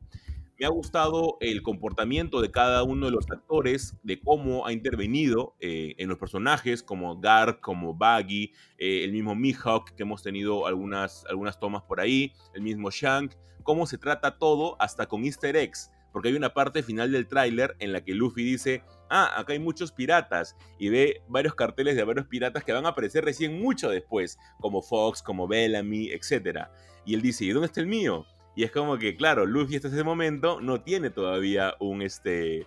[0.60, 5.56] Me ha gustado el comportamiento de cada uno de los actores, de cómo ha intervenido
[5.60, 10.66] eh, en los personajes, como Gark, como Baggy, eh, el mismo Mihawk, que hemos tenido
[10.66, 15.56] algunas, algunas tomas por ahí, el mismo Shank, cómo se trata todo hasta con easter
[15.56, 19.54] eggs, porque hay una parte final del tráiler en la que Luffy dice, ah, acá
[19.54, 23.62] hay muchos piratas, y ve varios carteles de varios piratas que van a aparecer recién
[23.62, 26.62] mucho después, como Fox, como Bellamy, etc.
[27.06, 28.26] Y él dice, ¿y dónde está el mío?
[28.58, 32.66] Y es como que, claro, Luffy hasta ese momento no tiene todavía un, este,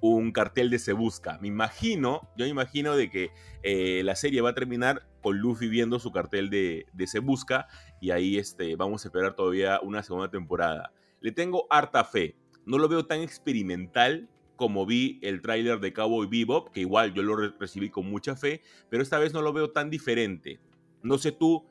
[0.00, 1.36] un cartel de Se Busca.
[1.42, 3.30] Me imagino, yo me imagino de que
[3.62, 7.68] eh, la serie va a terminar con Luffy viendo su cartel de, de Se Busca
[8.00, 10.90] y ahí este, vamos a esperar todavía una segunda temporada.
[11.20, 12.34] Le tengo harta fe.
[12.64, 17.22] No lo veo tan experimental como vi el tráiler de Cowboy Bebop, que igual yo
[17.22, 20.60] lo recibí con mucha fe, pero esta vez no lo veo tan diferente.
[21.02, 21.66] No sé tú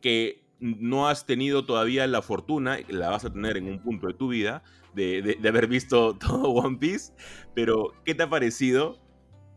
[0.00, 4.14] que no has tenido todavía la fortuna, la vas a tener en un punto de
[4.14, 4.62] tu vida,
[4.94, 7.12] de, haber visto todo One Piece,
[7.54, 8.98] pero ¿qué te ha parecido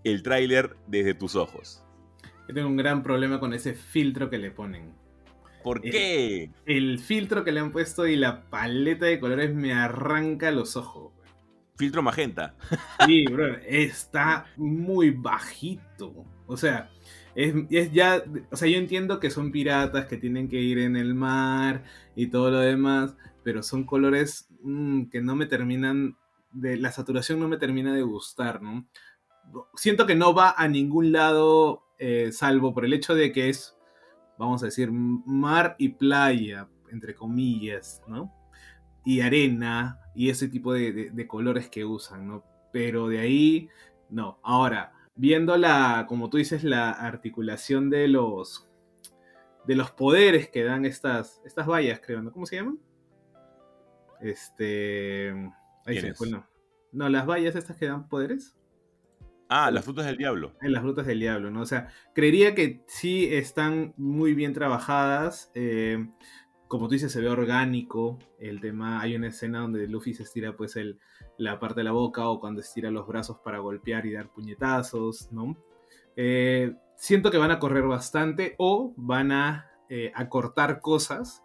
[0.04, 1.84] el tráiler desde tus ojos?
[2.48, 4.94] Yo tengo un gran problema con ese filtro que le ponen.
[5.63, 6.52] ¿Por qué?
[6.66, 11.13] El, filtro que le han puesto y la paleta de colores me arranca los ojos.
[11.78, 12.56] Filtro magenta.
[13.06, 16.26] Sí, bro, está muy bajito.
[16.48, 16.89] O sea,
[17.36, 21.15] es, ya, o sea, yo entiendo que son piratas que tienen que ir en el
[21.15, 21.84] mar
[22.15, 26.17] y todo lo demás, pero son colores mm, que no me terminan,
[26.52, 28.88] de la saturación no me termina de gustar, ¿no?
[29.76, 33.76] Siento que no va a ningún lado, eh, salvo por el hecho de que es,
[34.38, 38.32] vamos a decir, mar y playa, entre comillas, ¿no?
[39.04, 42.43] Y arena y ese tipo de, de colores que usan, ¿no?
[42.72, 43.69] Pero de ahí,
[44.10, 44.39] no.
[44.43, 48.69] Ahora, viendo la, como tú dices, la articulación de los
[49.65, 52.32] de los poderes que dan estas estas vallas, creo, ¿no?
[52.32, 52.80] ¿Cómo se llaman?
[54.21, 55.32] Este,
[55.86, 56.47] ahí se fue, no.
[56.91, 58.56] No, las vallas estas que dan poderes.
[59.49, 60.54] Ah, las frutas del diablo.
[60.62, 61.62] En las frutas del diablo, ¿no?
[61.62, 65.52] O sea, creería que sí están muy bien trabajadas.
[65.54, 66.08] Eh,
[66.67, 69.02] como tú dices, se ve orgánico el tema.
[69.02, 70.99] Hay una escena donde Luffy se estira pues el,
[71.38, 75.32] la parte de la boca o cuando estira los brazos para golpear y dar puñetazos,
[75.32, 75.58] ¿no?
[76.15, 81.43] Eh, siento que van a correr bastante o van a eh, acortar cosas.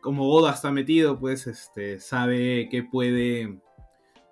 [0.00, 3.60] Como Oda está metido, pues este, sabe que puede,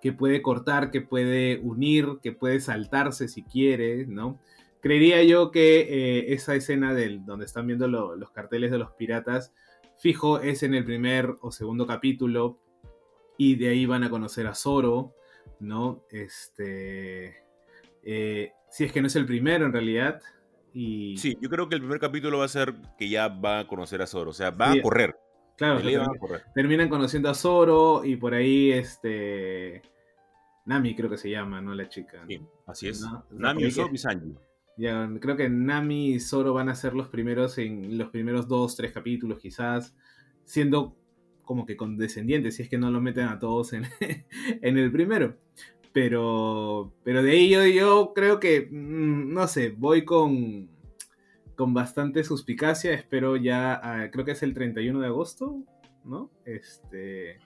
[0.00, 4.40] que puede cortar, que puede unir, que puede saltarse si quiere, ¿no?
[4.80, 9.52] Creería yo que eh, esa escena del, donde están viendo los carteles de los piratas,
[9.98, 12.60] fijo, es en el primer o segundo capítulo,
[13.38, 15.14] y de ahí van a conocer a Zoro,
[15.60, 16.04] ¿no?
[16.10, 17.36] Este,
[18.02, 20.20] eh, si es que no es el primero en realidad.
[20.72, 21.16] Y...
[21.16, 24.02] Sí, yo creo que el primer capítulo va a ser que ya va a conocer
[24.02, 25.16] a Zoro, o sea, va a correr.
[25.56, 25.80] Claro,
[26.54, 29.80] terminan conociendo a Zoro y por ahí este
[30.66, 31.74] Nami creo que se llama, ¿no?
[31.74, 32.24] La chica.
[32.28, 33.06] Sí, así es.
[33.30, 34.34] Nami, Zoro y Sanji.
[34.76, 38.76] Ya, creo que Nami y Zoro van a ser los primeros en los primeros dos,
[38.76, 39.96] tres capítulos quizás,
[40.44, 40.98] siendo
[41.46, 43.84] como que condescendientes, si es que no lo meten a todos en,
[44.60, 45.38] en el primero.
[45.94, 50.68] Pero, pero de ahí yo, creo que, mm, no sé, voy con,
[51.54, 52.92] con bastante suspicacia.
[52.92, 55.62] Espero ya, ah, creo que es el 31 de agosto,
[56.04, 56.30] ¿no?
[56.44, 57.38] Este,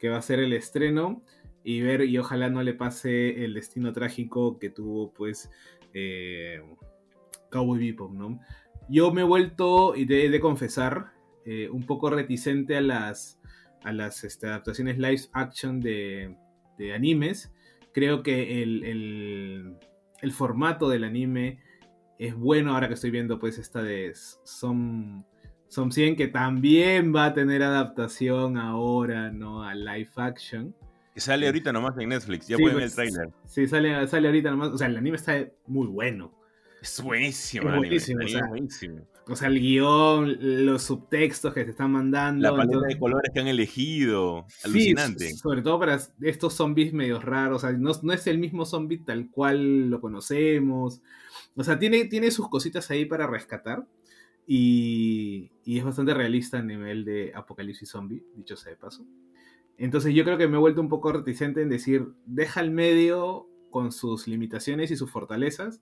[0.00, 1.22] que va a ser el estreno.
[1.62, 5.48] Y ver, y ojalá no le pase el destino trágico que tuvo, pues,
[5.92, 6.60] eh,
[7.48, 8.40] Cowboy Bebop, ¿no?
[8.88, 11.12] Yo me he vuelto, y he de confesar,
[11.44, 13.40] eh, un poco reticente a las,
[13.82, 16.36] a las este, adaptaciones live action de,
[16.78, 17.52] de animes,
[17.92, 19.76] creo que el, el,
[20.22, 21.60] el, formato del anime
[22.18, 24.12] es bueno ahora que estoy viendo pues esta de
[24.44, 25.24] Som,
[25.68, 29.62] Som 100 que también va a tener adaptación ahora, ¿no?
[29.62, 30.74] A live action.
[31.12, 33.30] Que sale ahorita nomás en Netflix, ya sí, pueden ver el pues, trailer.
[33.46, 34.70] Sí, sale, sale ahorita nomás.
[34.70, 36.32] O sea, el anime está muy bueno.
[36.84, 39.08] Es buenísimo, es buenísimo, o sea, buenísimo.
[39.26, 42.42] O sea, el guion, los subtextos que se están mandando.
[42.42, 44.44] La paleta de colores que han elegido.
[44.62, 45.30] Alucinante.
[45.30, 47.64] Sí, sobre todo para estos zombies medio raros.
[47.64, 51.00] O sea, no, no, es el mismo zombie tal cual lo conocemos.
[51.56, 53.86] O sea, tiene, tiene sus cositas ahí para rescatar.
[54.46, 59.06] Y, y es bastante realista a nivel de apocalipsis zombie, dicho sea de paso.
[59.78, 63.48] Entonces yo creo que me he vuelto un poco reticente en decir, deja el medio
[63.70, 65.80] con sus limitaciones y sus fortalezas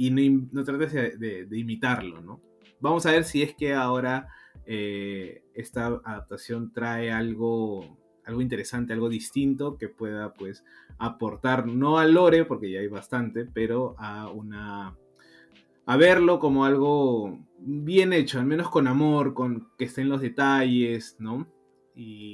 [0.00, 2.40] y no, no trates de, imitarlo, ¿no?
[2.80, 4.28] Vamos a ver si es que ahora
[4.64, 10.64] eh, esta adaptación trae algo, algo interesante, algo distinto que pueda pues
[10.96, 14.96] aportar, no al lore, porque ya hay bastante, pero a una...
[15.84, 21.16] a verlo como algo bien hecho, al menos con amor, con que estén los detalles,
[21.18, 21.46] ¿no?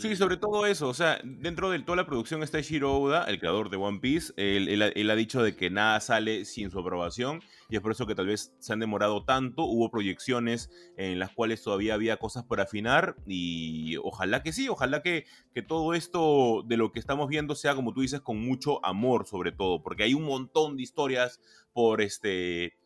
[0.01, 0.89] Sí, sobre todo eso.
[0.89, 4.33] O sea, dentro de toda la producción está Shiro Oda, el creador de One Piece.
[4.37, 8.15] Él, ha dicho de que nada sale sin su aprobación y es por eso que
[8.15, 9.65] tal vez se han demorado tanto.
[9.65, 15.03] Hubo proyecciones en las cuales todavía había cosas por afinar y ojalá que sí, ojalá
[15.03, 18.85] que, que todo esto de lo que estamos viendo sea, como tú dices, con mucho
[18.87, 21.41] amor sobre todo, porque hay un montón de historias
[21.73, 22.77] por este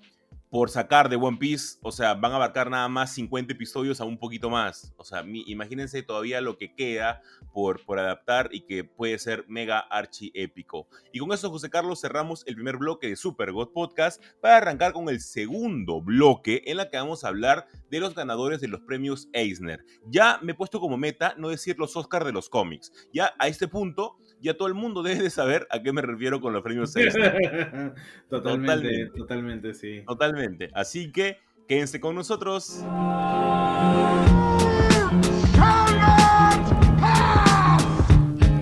[0.50, 4.04] por sacar de One Piece, o sea, van a abarcar nada más 50 episodios a
[4.04, 4.92] un poquito más.
[4.96, 9.78] O sea, imagínense todavía lo que queda por, por adaptar y que puede ser mega
[9.78, 10.88] archi épico.
[11.12, 14.92] Y con eso, José Carlos, cerramos el primer bloque de Super God Podcast para arrancar
[14.92, 18.80] con el segundo bloque en la que vamos a hablar de los ganadores de los
[18.80, 19.84] premios Eisner.
[20.06, 22.92] Ya me he puesto como meta no decir los Oscars de los cómics.
[23.12, 26.40] Ya a este punto ya todo el mundo debe de saber a qué me refiero
[26.40, 27.94] con los premios Eisner.
[28.28, 30.02] totalmente, totalmente, sí.
[30.06, 30.70] Totalmente.
[30.74, 32.84] Así que quédense con nosotros.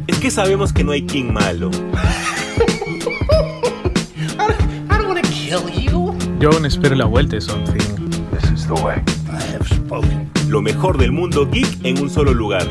[0.07, 1.71] Es que sabemos que no hay King malo.
[6.41, 8.11] Yo aún espero la vuelta de Something.
[10.49, 12.67] Lo mejor del mundo geek en un solo lugar.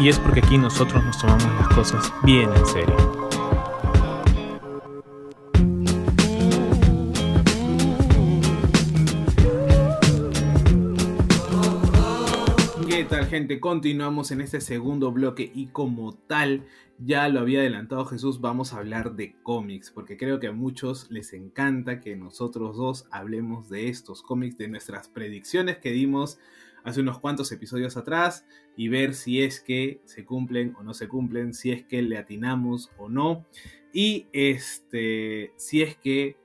[0.00, 2.96] Y es porque aquí nosotros nos tomamos las cosas bien en serio.
[12.88, 13.60] ¿Qué tal gente?
[13.60, 16.64] Continuamos en este segundo bloque y como tal,
[16.98, 21.10] ya lo había adelantado Jesús, vamos a hablar de cómics, porque creo que a muchos
[21.10, 26.38] les encanta que nosotros dos hablemos de estos cómics, de nuestras predicciones que dimos
[26.84, 28.46] hace unos cuantos episodios atrás
[28.80, 32.16] y ver si es que se cumplen o no se cumplen, si es que le
[32.16, 33.44] atinamos o no.
[33.92, 36.38] Y este, si es que,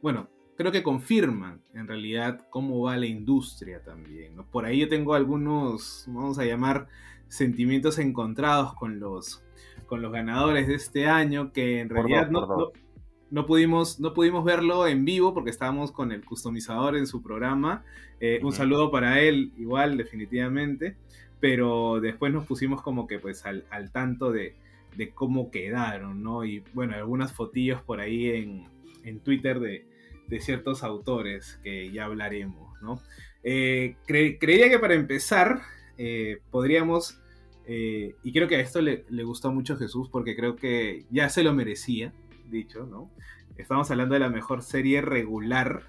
[0.00, 4.36] bueno, creo que confirman en realidad cómo va la industria también.
[4.50, 6.88] Por ahí yo tengo algunos, vamos a llamar,
[7.28, 9.44] sentimientos encontrados con los,
[9.86, 12.72] con los ganadores de este año que en realidad no,
[13.30, 17.84] no pudimos, no pudimos verlo en vivo porque estábamos con el customizador en su programa.
[18.20, 20.96] Eh, un saludo para él, igual, definitivamente.
[21.40, 24.54] Pero después nos pusimos como que pues al, tanto de,
[25.14, 26.44] cómo quedaron, ¿no?
[26.44, 28.30] Y bueno, algunas fotillos por ahí
[29.04, 29.86] en, Twitter de,
[30.40, 33.00] ciertos autores que ya hablaremos, ¿no?
[33.42, 35.60] Eh, creía que para empezar
[35.98, 37.20] eh, podríamos,
[37.68, 41.42] y creo que a esto le, le gustó mucho Jesús porque creo que ya se
[41.42, 42.12] lo merecía,
[42.48, 43.10] dicho, ¿no?
[43.56, 45.82] Estamos hablando de la mejor serie regular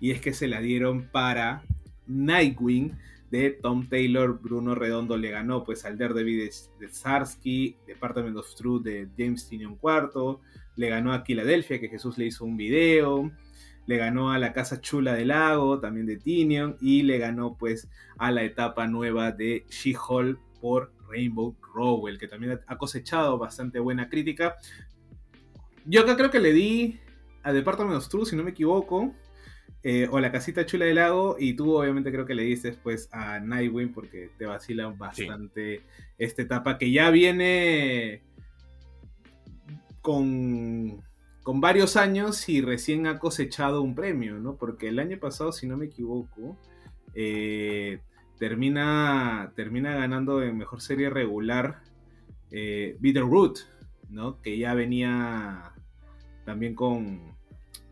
[0.00, 1.64] y es que se la dieron para
[2.06, 2.96] Nightwing
[3.32, 8.82] de Tom Taylor, Bruno Redondo le ganó pues al Daredevil de, Sarsky, Department of Truth
[8.82, 10.38] de James Tinion IV,
[10.76, 13.32] le ganó a Philadelphia que Jesús le hizo un video,
[13.86, 17.88] le ganó a la Casa Chula del Lago también de Tinion y le ganó pues
[18.18, 24.10] a la etapa nueva de She-Hulk por Rainbow Rowell que también ha cosechado bastante buena
[24.10, 24.56] crítica,
[25.86, 27.00] yo acá creo que le di
[27.44, 29.14] a Department of Truth, si no me equivoco.
[29.84, 31.36] Eh, o la casita chula del lago.
[31.38, 35.82] Y tú, obviamente, creo que le diste después a Nightwing porque te vacila bastante
[36.18, 38.22] esta etapa que ya viene
[40.00, 41.02] con,
[41.42, 44.56] con varios años y recién ha cosechado un premio, ¿no?
[44.56, 46.56] Porque el año pasado, si no me equivoco,
[47.14, 47.98] eh,
[48.38, 51.82] termina, termina ganando en mejor serie regular
[52.50, 53.58] eh, Root,
[54.10, 54.40] ¿no?
[54.42, 55.72] Que ya venía
[56.44, 57.36] también con,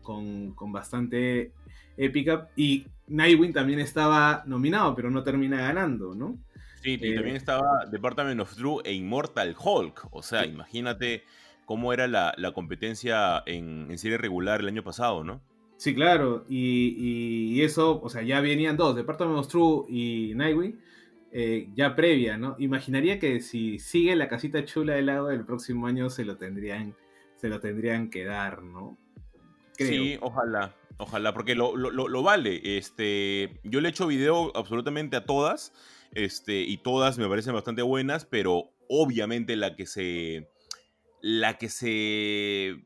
[0.01, 1.51] con, con bastante
[1.97, 2.49] épica.
[2.55, 6.37] Y Nightwing también estaba nominado, pero no termina ganando, ¿no?
[6.81, 10.07] Sí, y también estaba Department of True e Immortal Hulk.
[10.11, 11.23] O sea, imagínate
[11.65, 15.41] cómo era la, competencia en, serie regular el año pasado, ¿no?
[15.77, 16.45] Sí, claro.
[16.49, 20.79] Y, eso, o sea, ya venían dos, Department of True y Nightwing,
[21.31, 22.55] eh, ya previa, ¿no?
[22.57, 26.95] Imaginaría que si sigue la casita chula del lado el próximo año se lo tendrían,
[27.37, 28.97] se lo tendrían que dar, ¿no?
[29.73, 30.75] Sí, ojalá.
[30.97, 32.77] Ojalá, porque lo, lo, vale.
[32.77, 35.73] Este, yo le he hecho video absolutamente a todas.
[36.13, 40.49] Este, y todas me parecen bastante buenas, pero obviamente la que se.
[41.21, 42.83] La que se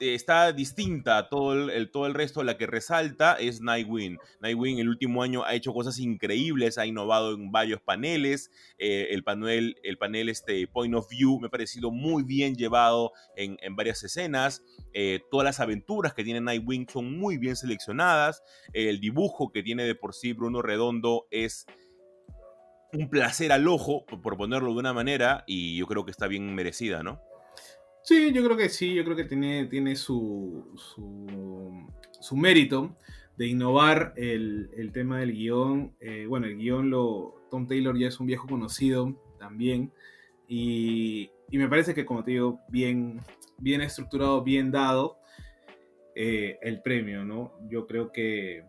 [0.00, 4.18] está distinta a todo el, todo el resto, la que resalta es Nightwing.
[4.40, 8.50] Nightwing el último año ha hecho cosas increíbles, ha innovado en varios paneles.
[8.78, 13.12] Eh, el, panel, el panel este, Point of View me ha parecido muy bien llevado
[13.36, 14.62] en, varias escenas.
[14.92, 18.42] Eh, todas las aventuras que tiene Nightwing son muy bien seleccionadas.
[18.72, 21.66] el dibujo que tiene de por sí Bruno Redondo es
[22.92, 26.54] un placer al ojo, por ponerlo de una manera, y yo creo que está bien
[26.54, 27.20] merecida, ¿no?
[28.02, 30.64] Sí, yo creo que sí, yo creo que tiene, tiene su,
[32.20, 32.96] su, mérito
[33.36, 35.94] de innovar el, tema del guion.
[36.00, 37.36] Eh, bueno, el guion lo.
[37.50, 39.92] Tom Taylor ya es un viejo conocido también.
[40.48, 43.20] Y, me parece que, como te digo, bien,
[43.58, 45.18] bien estructurado, bien dado
[46.14, 47.52] eh, el premio, ¿no?
[47.68, 48.64] Yo creo que.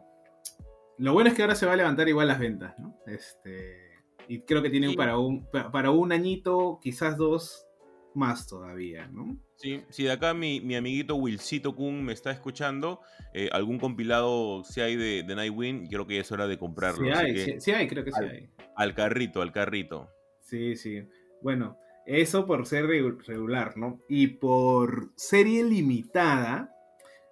[0.97, 2.97] Lo bueno es que ahora se va a levantar igual las ventas, ¿no?
[3.07, 3.91] Este
[4.31, 7.67] y creo que tiene para, un, para un añito, quizás dos,
[8.15, 9.37] más todavía, ¿no?
[9.55, 13.01] Sí, si de acá mi, mi amiguito Wilcito Kun me está escuchando,
[13.33, 17.05] eh, algún compilado si hay de, de Nightwing, creo que es hora de comprarlo.
[17.05, 18.49] Sí hay, sí, hay, creo que sí hay.
[18.75, 20.09] Al carrito, al carrito.
[20.39, 21.03] Sí, sí.
[21.41, 23.99] Bueno, eso por ser regular, ¿no?
[24.09, 26.75] Y por serie limitada,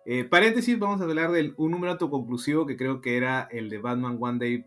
[0.06, 3.80] eh, paréntesis, vamos a hablar de un número autoconclusivo que creo que era el de
[3.80, 4.66] Batman One Day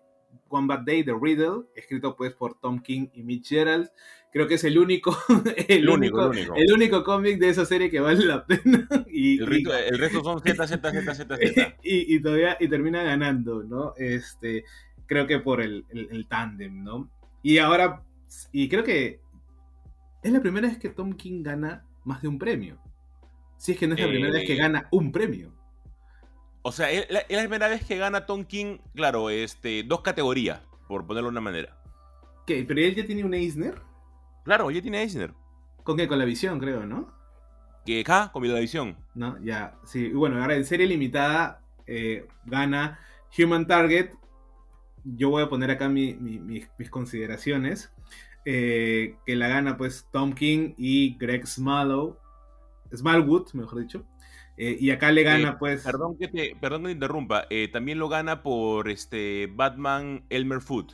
[0.48, 3.90] One Bad Day, The Riddle, escrito pues por Tom King y Mitch Gerald.
[4.32, 5.14] Creo que es el único,
[5.68, 8.88] el, único, el único, cómic de esa serie que vale la pena.
[9.14, 11.76] Y, el, resto son Z, Z, Z, Z, Z.
[11.82, 13.92] Y, todavía, y termina ganando, ¿no?
[13.98, 14.64] Este,
[15.06, 17.10] creo que por el, el, tándem, ¿no?
[17.42, 18.02] Y ahora,
[18.52, 19.20] y creo que
[20.22, 22.78] es la primera vez que Tom King gana más de un premio.
[23.58, 25.52] Si es que no es la primera vez que eh, gana un premio.
[26.62, 31.06] O sea, es la, primera vez que gana Tom King, claro, este, dos categorías, por
[31.06, 31.76] ponerlo de una manera.
[32.46, 32.64] ¿Qué?
[32.66, 33.91] ¿Pero él ya tiene un Eisner?
[34.44, 35.32] Claro, ya tiene Eisner.
[35.82, 36.08] ¿Con qué?
[36.08, 37.12] Con la visión, creo, ¿no?
[37.84, 38.00] ¿Qué?
[38.00, 38.96] acá, con la visión.
[39.14, 40.10] No, ya, sí.
[40.10, 43.00] Bueno, ahora en serie limitada eh, gana
[43.36, 44.10] Human Target.
[45.04, 47.92] Yo voy a poner acá mis consideraciones.
[48.44, 52.16] Eh, que la gana pues Tom King y Greg Smallwood,
[52.92, 54.04] Smallwood, mejor dicho.
[54.56, 55.82] Eh, y acá le gana, eh, pues.
[55.82, 57.46] Perdón que te, perdón que te interrumpa.
[57.50, 60.92] Eh, también lo gana por este Batman Elmer Food.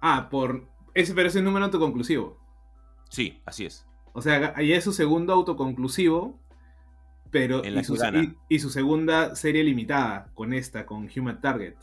[0.00, 0.68] Ah, por.
[0.94, 2.39] Ese, pero ese número autoconclusivo.
[3.10, 3.86] Sí, así es.
[4.14, 6.40] O sea, ahí es su segundo autoconclusivo.
[7.30, 7.62] Pero.
[7.64, 7.96] y, su,
[8.48, 11.74] y, su, segunda serie limitada con esta, con Human Target.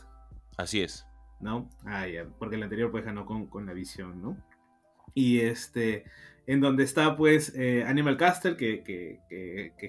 [0.56, 1.06] Así es.
[1.40, 1.70] ¿No?
[1.86, 2.26] Ah, ya.
[2.38, 4.36] Porque el anterior, pues ganó con, con la visión, ¿no?
[5.14, 6.04] Y este
[6.48, 9.20] en donde está pues eh, Animal Caster, que,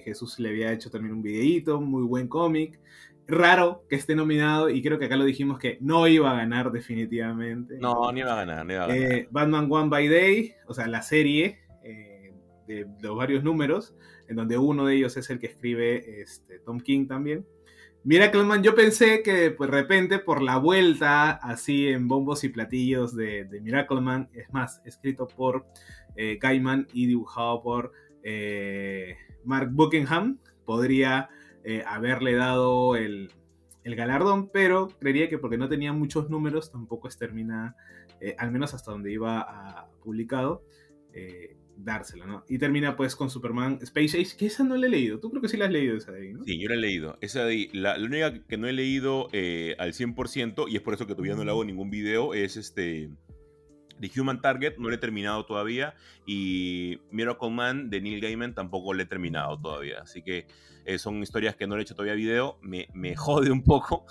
[0.04, 2.78] Jesús le había hecho también un videíto, muy buen cómic.
[3.30, 6.70] Raro que esté nominado y creo que acá lo dijimos que no iba a ganar
[6.72, 7.78] definitivamente.
[7.78, 9.12] No, ni iba a ganar, ni iba a ganar.
[9.12, 12.32] Eh, Batman One by Day, o sea, la serie eh,
[12.66, 13.94] de los varios números,
[14.28, 17.46] en donde uno de ellos es el que escribe este, Tom King también.
[18.02, 23.14] Miracleman, yo pensé que pues, de repente por la vuelta así en bombos y platillos
[23.14, 25.66] de, de Miracleman, es más, escrito por
[26.16, 31.28] eh, Gaiman y dibujado por eh, Mark Buckingham, podría
[31.64, 33.30] eh, haberle dado el,
[33.84, 37.74] galardón, pero creería que porque no tenía muchos números tampoco es termina,
[38.38, 40.62] al menos hasta donde iba publicado,
[41.76, 42.44] dárselo, ¿no?
[42.48, 45.18] Y termina pues con Superman Space Age, que esa no la he leído.
[45.18, 46.44] Tú creo que sí la has leído esa de ahí, ¿no?
[46.44, 47.18] Sí, yo la he leído.
[47.20, 51.08] Esa de ahí, la, única que no he leído al 100%, y es por eso
[51.08, 53.10] que todavía no le hago ningún video, es este
[54.00, 55.94] The Human Target no lo he terminado todavía
[56.26, 60.00] y Miracle Man de Neil Gaiman tampoco lo he terminado todavía.
[60.02, 60.46] Así que
[60.84, 62.58] eh, son historias que no le he hecho todavía video.
[62.62, 64.06] Me, me jode un poco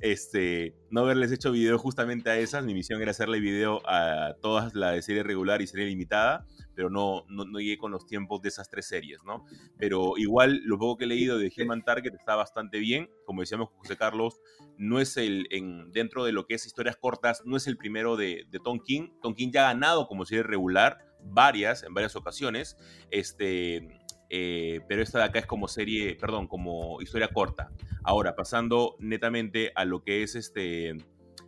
[0.00, 2.64] este, no haberles hecho video justamente a esas.
[2.64, 6.46] Mi misión era hacerle video a todas las de serie regular y serie limitada
[6.80, 9.44] pero no, no, llegué con los tiempos de esas tres series, ¿no?
[9.76, 13.10] Pero igual lo poco que he leído de Human Target está bastante bien.
[13.26, 14.40] Como decíamos José Carlos,
[14.78, 18.16] no es el, en, dentro de lo que es historias cortas, no es el primero
[18.16, 19.10] de, de Tom King.
[19.20, 22.78] Tom King ya ha ganado como serie regular varias, en varias ocasiones.
[23.10, 24.00] Este,
[24.30, 27.70] eh, pero esta de acá es como serie, perdón, como historia corta.
[28.04, 30.96] Ahora, pasando netamente a lo que es este,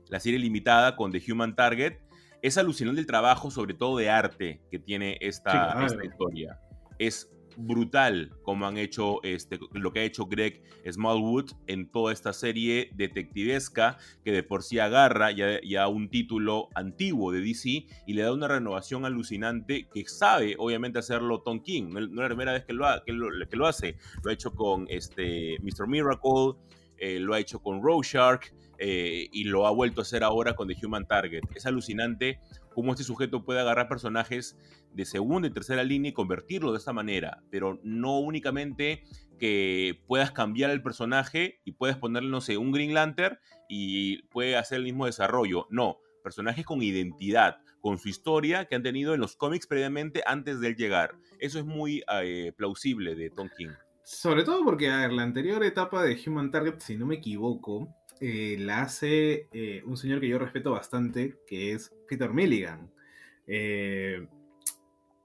[0.08, 2.00] la serie limitada con The Human Target,
[2.42, 6.60] es alucinante el trabajo, sobre todo de arte, que tiene esta, esta historia.
[6.98, 12.32] Es brutal como han hecho este, lo que ha hecho Greg Smallwood en toda esta
[12.32, 18.22] serie detectivesca que de por sí agarra ya, un título antiguo de DC y le
[18.22, 21.90] da una renovación alucinante que sabe obviamente hacerlo Tom King.
[21.90, 23.12] No, es la primera vez que lo, que
[23.48, 23.96] que lo hace.
[24.22, 25.86] Lo ha hecho con este, Mr.
[25.86, 26.54] Miracle,
[26.96, 28.52] eh, lo ha hecho con Rorschach
[28.84, 31.42] eh, y lo ha vuelto a hacer ahora con The Human Target.
[31.54, 32.40] Es alucinante
[32.74, 34.58] cómo este sujeto puede agarrar personajes
[34.92, 39.04] de segunda y tercera línea y convertirlo de esta manera, pero no únicamente
[39.38, 44.56] que puedas cambiar el personaje y puedes ponerle, no sé, un Green Lantern y puede
[44.56, 45.68] hacer el mismo desarrollo.
[45.70, 50.58] No, personajes con identidad, con su historia que han tenido en los cómics previamente antes
[50.58, 51.14] de él llegar.
[51.38, 53.70] Eso es muy eh, plausible de Tom King.
[54.02, 57.94] Sobre todo porque, a ver, la anterior etapa de Human Target, si no me equivoco,
[58.20, 62.90] eh, la hace eh, un señor que yo respeto bastante, que es Peter Milligan.
[63.46, 64.26] Eh,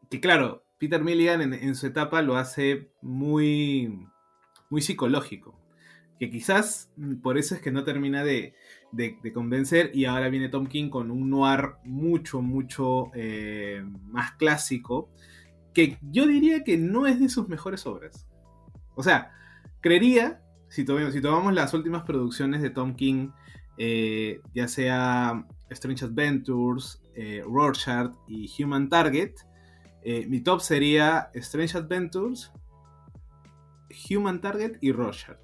[0.09, 4.07] que claro, Peter Milligan en, su etapa lo hace muy,
[4.69, 5.59] muy psicológico.
[6.19, 8.55] Que quizás por eso es que no termina de,
[9.33, 13.11] convencer y ahora viene Tom King con un noir mucho, mucho
[14.01, 15.11] más clásico,
[15.75, 18.27] que yo diría que no es de sus mejores obras.
[18.95, 19.31] O sea,
[19.81, 23.29] creería si, tomamos las últimas producciones de Tom King,
[23.77, 29.33] eh, ya sea Strange Adventures, eh, Rorschach y Human Target,
[30.03, 32.51] eh, mi top sería Strange Adventures,
[34.09, 35.37] Human Target y Rorschach.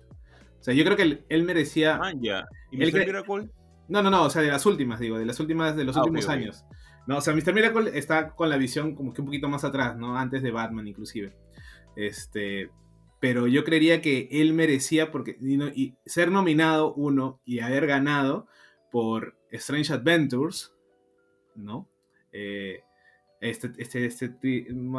[0.60, 2.00] O sea, yo creo que él, merecía.
[2.02, 2.46] Ah, ya.
[2.72, 3.06] ¿Y Mr.
[3.06, 3.50] Miracle?
[3.90, 6.02] No, no, no, o sea, de las últimas, digo, de las últimas de los ah,
[6.02, 6.64] últimos años.
[7.06, 7.54] No, o sea, Mr.
[7.54, 10.18] Miracle está con la visión como que un poquito más atrás, ¿no?
[10.18, 11.36] Antes de Batman, inclusive.
[11.98, 12.72] Este
[13.24, 15.38] pero yo creería que él merecía porque,
[16.06, 18.48] ser nominado uno y haber ganado
[18.92, 20.76] por Strange Adventures,
[21.56, 21.88] ¿no?
[22.34, 22.84] Eh,
[23.40, 24.36] este, este, este,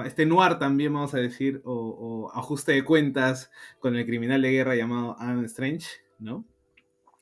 [0.06, 4.74] este, noir también, vamos a decir, o, ajuste de cuentas con el criminal de guerra
[4.74, 5.86] llamado Adam Strange,
[6.18, 6.46] ¿no?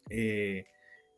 [0.09, 0.66] Eh,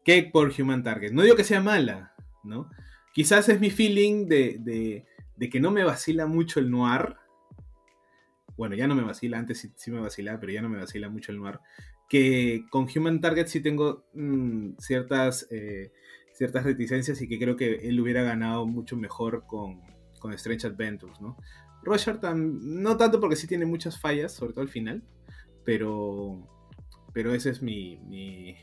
[0.03, 1.13] que por Human Target.
[1.13, 2.71] No digo que sea mala, ¿no?
[3.13, 5.05] Quizás es mi feeling de,
[5.37, 7.19] de que no me vacila mucho el noir,
[8.57, 11.33] bueno, ya no me vacila, antes sí, me vacila, pero ya no me vacila mucho
[11.33, 11.61] el noir,
[12.09, 15.93] que con Human Target sí tengo mm, ciertas, eh,
[16.33, 19.81] ciertas reticencias y que creo que él hubiera ganado mucho mejor con,
[20.21, 21.37] con Strange Adventures, ¿no?
[21.83, 25.03] Roger no tanto porque sí tiene muchas fallas, sobre todo al final,
[25.65, 26.49] pero,
[27.13, 28.57] pero ese es mi, mi,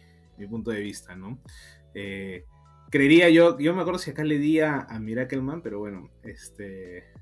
[0.50, 1.40] punto de vista, ¿no?
[1.94, 2.46] Eh,
[2.90, 7.14] creería yo, yo me acuerdo si acá le di a, a Miracleman, pero bueno, este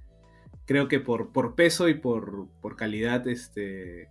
[0.70, 2.48] creo que por, por peso y por,
[2.78, 4.08] calidad este,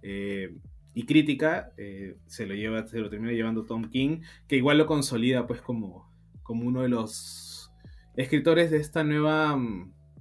[0.00, 0.56] eh,
[0.94, 4.86] y crítica eh, se lo lleva se lo termina llevando Tom King que igual lo
[4.86, 6.10] consolida pues como,
[6.42, 7.70] como uno de los
[8.16, 9.60] escritores de esta nueva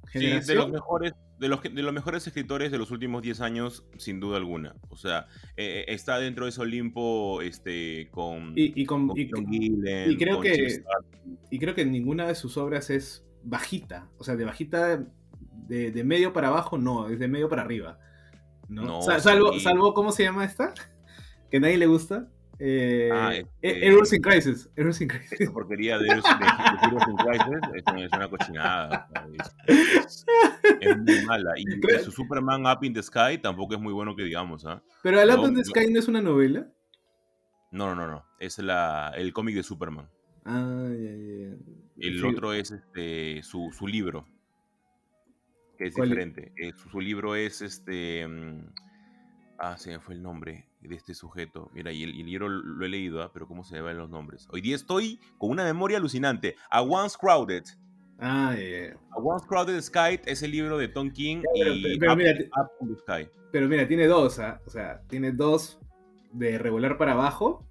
[0.09, 3.21] generación mm, sí, de los mejores de los, de los mejores escritores de los últimos
[3.21, 4.75] 10 años, sin duda alguna.
[4.89, 9.29] O sea, eh, está dentro de ese Olimpo este, con, y, con, y,
[10.17, 10.83] creo que
[11.49, 14.09] y creo que ninguna de sus obras es bajita.
[14.17, 15.07] O sea, de bajita
[15.69, 17.99] de, medio para abajo, no, es de medio para arriba.
[18.67, 19.01] ¿no?
[19.01, 20.73] salvo, salvo, ¿cómo se llama esta?
[21.49, 22.27] Que nadie le gusta.
[22.61, 24.69] Eh, ah, este, Errors in Crisis.
[24.75, 25.39] Errors in Crisis.
[25.39, 29.07] Esta porquería de Errors, in Crisis es, una cochinada.
[29.67, 30.25] Es,
[30.81, 31.53] es, muy mala.
[31.57, 31.65] Y
[32.03, 34.65] su Superman Up in the Sky tampoco es muy bueno que digamos.
[34.65, 34.83] ¿ah?
[35.03, 36.67] Pero el Up in the Sky no es una novela.
[37.71, 38.25] No, no, no, no.
[38.39, 40.09] Es la, el cómic de Superman.
[40.43, 41.55] Ah, ya, ya.
[41.97, 44.25] El otro es este, su, su libro
[45.79, 46.51] que es diferente.
[46.57, 48.27] Eh, su, libro es este.
[48.27, 48.65] Mm,
[49.57, 51.71] ah, se me fue el nombre de este sujeto.
[51.73, 53.31] Mira, y el, libro lo he leído, ¿ah?
[53.33, 54.47] pero ¿cómo se llaman los nombres?
[54.51, 56.57] Hoy día estoy con una memoria alucinante.
[56.69, 57.63] A Once Crowded.
[58.19, 58.97] Ah, yeah.
[59.11, 63.29] A Once Crowded Sky es el libro de Tom King y pero, mira, Sky.
[63.49, 64.61] Pero mira, tiene dos, ¿ah?
[64.65, 65.79] o sea, tiene dos
[66.33, 67.65] de regular para abajo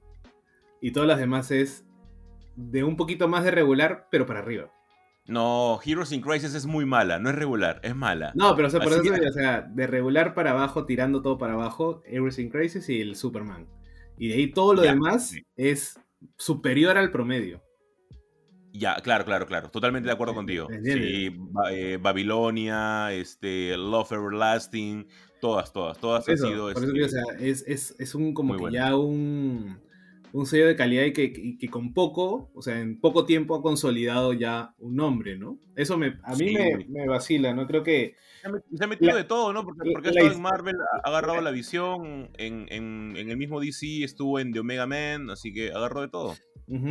[0.81, 1.85] y todas las demás es
[2.57, 4.73] de un poquito más de regular, pero para arriba.
[5.29, 8.33] No, Heroes in Crisis es muy mala, no es regular, es mala.
[8.35, 11.53] No, pero o sea, por eso, o sea, de regular para abajo, tirando todo para
[11.53, 13.69] abajo, Heroes in Crisis y el Superman.
[14.17, 16.01] Y de ahí todo lo demás es
[16.39, 17.63] superior al promedio.
[18.73, 19.71] Ya, claro, claro, claro.
[19.71, 20.67] Totalmente de acuerdo contigo.
[20.83, 21.31] Sí,
[21.71, 25.07] eh, Babilonia, este, Love Everlasting,
[25.41, 26.73] todas, todas, todas han sido.
[26.73, 29.79] Por eso, o este, sea, es, es, es, un como que ya un
[30.33, 34.33] un sello de calidad y que, con poco, o sea, en poco tiempo ha consolidado
[34.33, 35.59] ya un nombre, ¿no?
[35.77, 36.55] Eso me, a mí Sí.
[36.55, 37.67] me, me vacila, ¿no?
[37.67, 38.15] Creo que
[38.73, 39.65] Se ha metido La- de todo, ¿no?
[39.65, 43.61] Porque, porque ha la en Marvel, ha agarrado la visión, en, en- en el mismo
[43.61, 46.35] DC estuvo en The Omega Man, así que agarró de todo.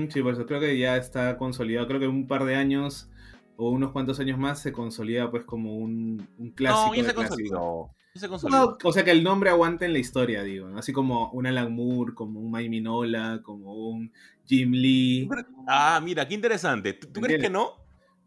[0.10, 1.88] Sí, por eso creo que ya está consolidado.
[1.88, 3.10] Creo que en un par de años
[3.56, 6.90] o unos cuantos años más se consolida pues como un, un clásico.
[6.90, 7.90] no, ya se consolidó.
[8.20, 8.28] Se.
[8.49, 10.68] No, o sea que el nombre aguante en la historia, digo.
[10.70, 10.78] ¿no?
[10.80, 14.11] Así como un Alan Moore, como un Mike Minola, como un
[14.45, 15.24] Jim Lee.
[15.24, 16.93] ¿Tú crees- Ah, mira, qué interesante.
[16.93, 17.72] ¿Tú, tú crees que no?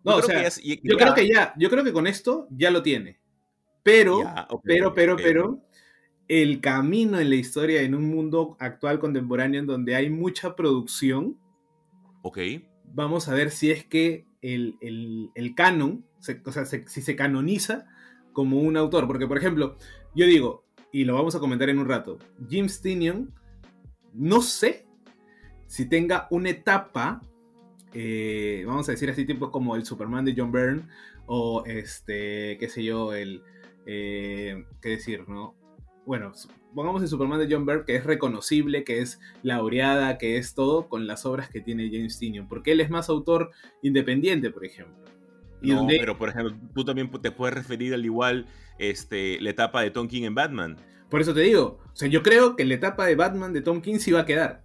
[0.05, 1.71] No, Yo o creo sea, que ya es- y- yo ya- creo que ya, yo
[1.71, 3.19] creo que con esto ya lo tiene.
[3.83, 5.61] Pero, ya, pero, pero, pero,
[6.29, 11.37] el camino en la historia en un mundo actual contemporáneo en donde hay mucha producción,
[12.23, 12.39] Ok.
[12.85, 17.03] vamos a ver si es que el, el- el canon, se- o sea, se- si
[17.03, 17.87] se canoniza
[18.33, 19.07] como un autor.
[19.07, 19.77] Porque, por ejemplo,
[20.15, 22.19] yo digo, y lo vamos a comentar en un rato,
[22.49, 23.33] Jim Stinion,
[24.13, 24.87] no sé
[25.67, 27.23] si tenga una etapa,
[27.95, 30.83] eh, vamos a decir así, tipo como el Superman de John Byrne,
[31.27, 33.43] o este, qué sé yo, el,
[33.87, 35.55] eh, qué decir, ¿no?
[36.05, 36.33] Bueno,
[36.75, 40.89] pongamos el Superman de John Byrne, que es reconocible, que es laureada, que es todo,
[40.89, 45.05] con las obras que tiene James Tynion, porque él es más autor independiente, por ejemplo.
[45.63, 48.47] Y No, donde, pero por ejemplo, tú también te puedes referir al igual
[48.79, 50.77] este, la etapa de Tom King en Batman.
[51.09, 53.81] por eso te digo, o sea, yo creo que la etapa de Batman de Tom
[53.83, 54.65] King sí va a quedar.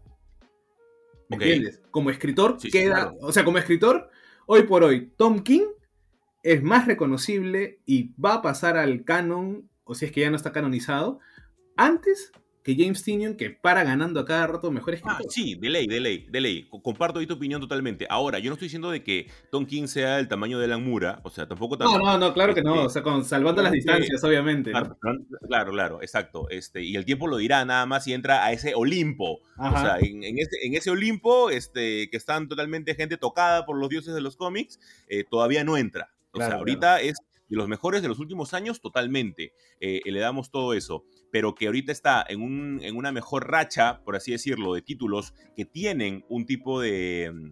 [1.30, 1.82] ¿Me entiendes?
[1.92, 3.18] Como escritor, Sí, sí, queda, claro.
[3.22, 4.10] o sea, como escritor,
[4.46, 5.66] hoy por hoy, Tom King
[6.44, 10.36] es más reconocible y va a pasar al canon, o si es que ya no
[10.36, 11.20] está canonizado,
[11.76, 12.32] antes
[12.66, 15.32] que James Tynion, que para ganando a cada rato mejor Ah, escritor.
[15.32, 16.64] sí, de ley, de ley, de ley.
[16.64, 18.08] Co- Comparto ahí tu opinión totalmente.
[18.10, 21.20] Ahora, yo no estoy diciendo de que Tom King sea del tamaño de Moore, ¿ah?
[21.24, 23.62] o sea, tampoco No, tan- no, no, claro que no, Este, o sea, con, salvando
[23.62, 24.72] las obviamente- distancias, obviamente.
[24.72, 24.98] ¿no?
[24.98, 26.50] Claro, claro, claro, exacto.
[26.50, 29.42] Este, y el tiempo lo dirá nada más si entra a ese Olimpo.
[29.58, 29.78] Ajá.
[29.78, 33.78] O sea, en, en ese, en ese Olimpo, este, que están totalmente gente tocada por
[33.78, 36.10] los dioses de los cómics, eh, todavía no entra.
[36.32, 37.16] O Claro, sea, ahorita es
[37.48, 39.54] de los mejores de los últimos años, totalmente.
[39.80, 41.04] Eh, le damos todo eso.
[41.36, 45.34] Pero que ahorita está en, un, en una mejor racha, por así decirlo, de títulos
[45.54, 47.30] que tienen un tipo de.
[47.30, 47.52] mm,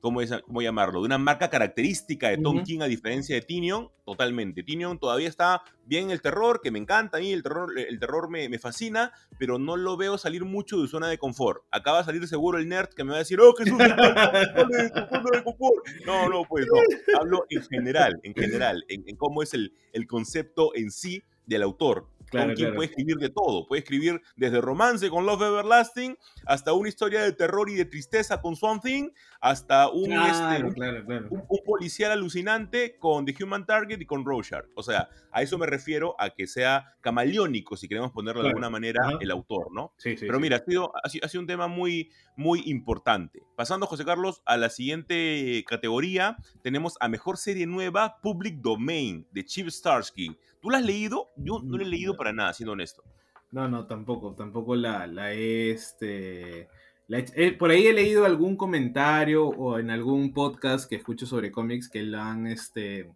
[0.00, 0.98] ¿Cómo, es, cómo llamarlo?
[0.98, 2.64] De una marca característica de Tom Ujú.
[2.64, 4.64] King a diferencia de Tinion, totalmente.
[4.64, 8.28] Tinion todavía está bien el terror, que me encanta a mí, el terror, el terror
[8.28, 11.62] me, me fascina, pero no lo veo salir mucho de su zona de confort.
[11.70, 14.16] Acaba de salir seguro el nerd que me va a decir, oh, Jesús, está en
[14.16, 15.86] zona de confort, zona de confort".
[16.04, 16.80] No, no, pues no.
[17.20, 21.62] Hablo en general, en general, en, en cómo es el, el concepto en sí del
[21.62, 22.08] autor.
[22.30, 22.76] Claro, Tom King claro.
[22.76, 26.16] puede escribir de todo, puede escribir desde romance con Love Everlasting
[26.46, 29.10] hasta una historia de terror y de tristeza con Swamp Thing,
[29.46, 31.26] hasta un, este, Claro, un claro, claro.
[31.28, 34.64] un, un policial alucinante con The Human Target y con Rorschach.
[34.74, 38.70] O sea, a eso me refiero a que sea camaleónico, si queremos ponerlo de alguna
[38.70, 39.18] manera, Ajá.
[39.20, 39.92] el autor, ¿no?
[39.98, 40.42] Sí, sí, Pero sí.
[40.42, 43.42] mira, ha sido, ha sido- ha sido un tema muy, muy importante.
[43.54, 49.44] Pasando, José Carlos, a la siguiente categoría, tenemos a Mejor Serie Nueva, Public Domain, de
[49.44, 50.34] Chip Starsky.
[50.62, 51.28] ¿Tú la has leído?
[51.36, 53.02] Yo no la he leído para nada, siendo honesto.
[53.50, 56.68] No, no, tampoco, tampoco la, la he, este...
[57.08, 61.88] eh, por ahí he leído algún comentario o en algún podcast que escucho sobre cómics
[61.88, 63.10] que la han, este,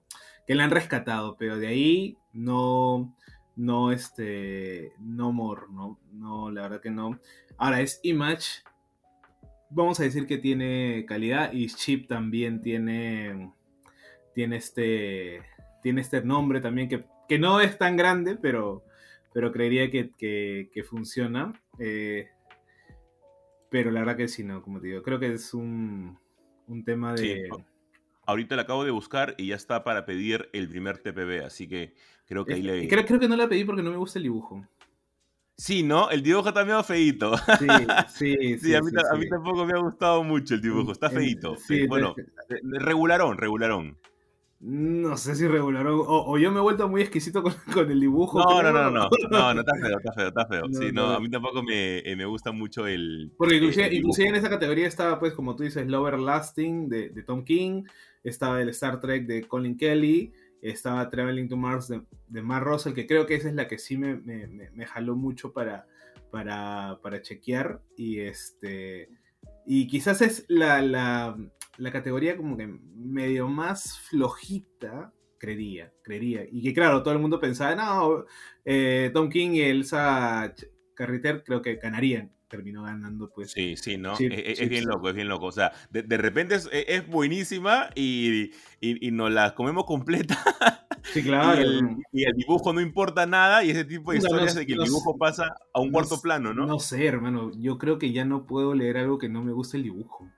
[0.47, 3.15] que la han rescatado, pero de ahí no,
[3.57, 5.63] no, este, no more,
[6.13, 7.19] no, la verdad que no.
[7.57, 8.63] Ahora es Image,
[9.71, 13.53] vamos a decir que tiene calidad y Chip también tiene,
[14.35, 15.43] tiene este,
[15.83, 18.85] tiene este nombre también que, que no es tan grande, pero
[19.35, 21.53] pero creería que, que- que funciona.
[21.79, 22.29] eh,
[23.71, 26.19] pero la verdad que sí, no, como te digo, creo que es un,
[26.67, 27.49] un tema de...
[27.51, 27.63] Sí.
[28.27, 31.95] Ahorita la acabo de buscar y ya está para pedir el primer TPB, así que
[32.27, 32.85] creo que ahí le...
[32.85, 34.67] Eh, creo, creo que no la pedí porque no me gusta el dibujo.
[35.57, 36.09] Sí, ¿no?
[36.11, 37.37] El dibujo está medio feíto.
[37.59, 37.67] Sí,
[38.09, 38.59] sí, sí.
[38.59, 39.19] Sí, a, mí, sí, ta- a sí.
[39.19, 41.57] mí tampoco me ha gustado mucho el dibujo, está feíto.
[41.57, 42.15] sí, bueno,
[42.63, 43.97] regularón, regularón.
[44.61, 46.01] No sé si regularón.
[46.01, 48.41] O, o yo me he vuelto muy exquisito con, con el dibujo.
[48.41, 50.63] No, no, no, no, no, no, está feo, está feo, está feo.
[50.69, 51.13] No, Sí, no, no.
[51.15, 53.33] a mí tampoco me, eh, me gusta mucho el...
[53.39, 56.89] Porque eh, inclusive, el inclusive en esa categoría estaba, pues, como tú dices, Lover Lasting
[56.89, 57.85] de, de Tom King,
[58.25, 62.95] estaba el Star Trek de Colin Kelly, estaba Traveling to Mars de, de Mark Russell,
[62.95, 65.87] que creo que esa es la que sí me, me- me- me jaló mucho para,
[66.33, 67.81] para, para chequear.
[67.97, 69.09] Y este.
[69.65, 71.37] Y quizás es la, la,
[71.79, 76.43] la categoría como que medio más flojita, creería, creería.
[76.51, 78.25] Y que claro, todo el mundo pensaba, no,
[78.65, 80.55] eh, Tom King y Elsa
[80.95, 82.33] Carriter creo que ganarían.
[82.49, 83.53] Terminó ganando, pues.
[83.53, 84.15] Sí, sí, ¿no?
[84.15, 85.47] Chip- Eh, eh, es, bien loco, es bien loco.
[85.47, 90.39] O sea, de, de repente es, es buenísima y, y, y nos la comemos completa
[91.13, 91.63] Sí, claro.
[92.13, 95.17] Y el, dibujo no importa nada y ese tipo de historias de que el dibujo
[95.17, 96.67] pasa a un cuarto plano, ¿no?
[96.67, 97.51] No sé, hermano.
[97.59, 100.29] Yo creo que ya no puedo leer algo que no me guste el dibujo.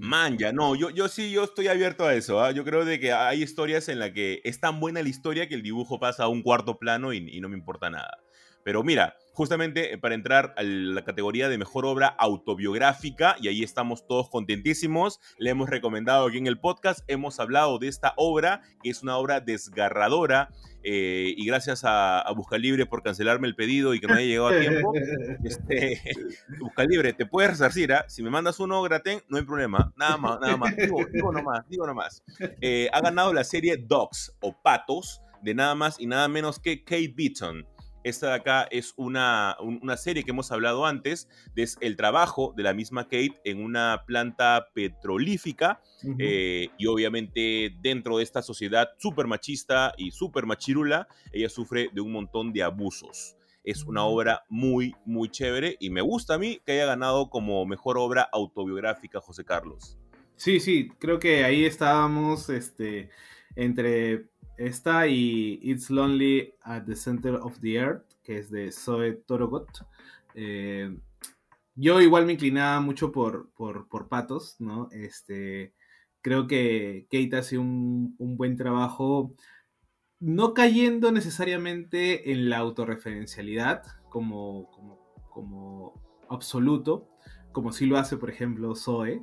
[0.00, 2.40] Man, ya, no, yo, yo sí, yo estoy abierto a eso.
[2.40, 2.50] ¿ah?
[2.52, 5.54] Yo creo de que hay historias en las que es tan buena la historia que
[5.54, 8.18] el dibujo pasa a un cuarto plano y no me importa nada.
[8.64, 13.62] Pero mira, justamente eh, para entrar a la categoría de mejor obra autobiográfica, y ahí
[13.62, 18.62] estamos todos contentísimos, le hemos recomendado aquí en el podcast, hemos hablado de esta obra,
[18.82, 20.50] que es una obra desgarradora,
[20.82, 24.48] eh, y gracias a, a Buscalibre por cancelarme el pedido y que no haya llegado
[24.48, 24.92] a tiempo.
[25.44, 26.00] Este,
[26.60, 28.04] Buscalibre, te puedes resarcir, ¿ah?
[28.08, 31.68] si me mandas uno gratis, no hay problema, nada más, nada más, digo, digo nomás,
[31.68, 32.22] digo nomás.
[32.60, 36.84] Eh, ha ganado la serie Dogs o Patos de nada más y nada menos que
[36.84, 37.66] Kate Beaton.
[38.04, 42.62] Esta de acá es una, una serie que hemos hablado antes, es el trabajo de
[42.62, 45.80] la misma Kate en una planta petrolífica
[46.18, 52.02] eh, y obviamente dentro de esta sociedad súper machista y súper machirula, ella sufre de
[52.02, 53.36] un montón de abusos.
[53.64, 57.64] Es una obra muy, muy chévere y me gusta a mí que haya ganado como
[57.64, 59.98] mejor obra autobiográfica José Carlos.
[60.36, 63.08] Sí, sí, creo que ahí estábamos este,
[63.56, 64.26] entre
[64.56, 69.68] esta y It's Lonely at the Center of the Earth, que es de Zoe Torogot.
[70.34, 70.96] Eh,
[71.74, 74.88] yo igual me inclinaba mucho por, por, Patos, ¿no?
[74.92, 75.74] Este,
[76.22, 79.34] creo que Kate hace un, un buen trabajo,
[80.20, 84.98] no cayendo necesariamente en la autorreferencialidad como, como,
[85.28, 87.08] como absoluto,
[87.52, 89.22] como sí lo hace, por ejemplo, Zoe,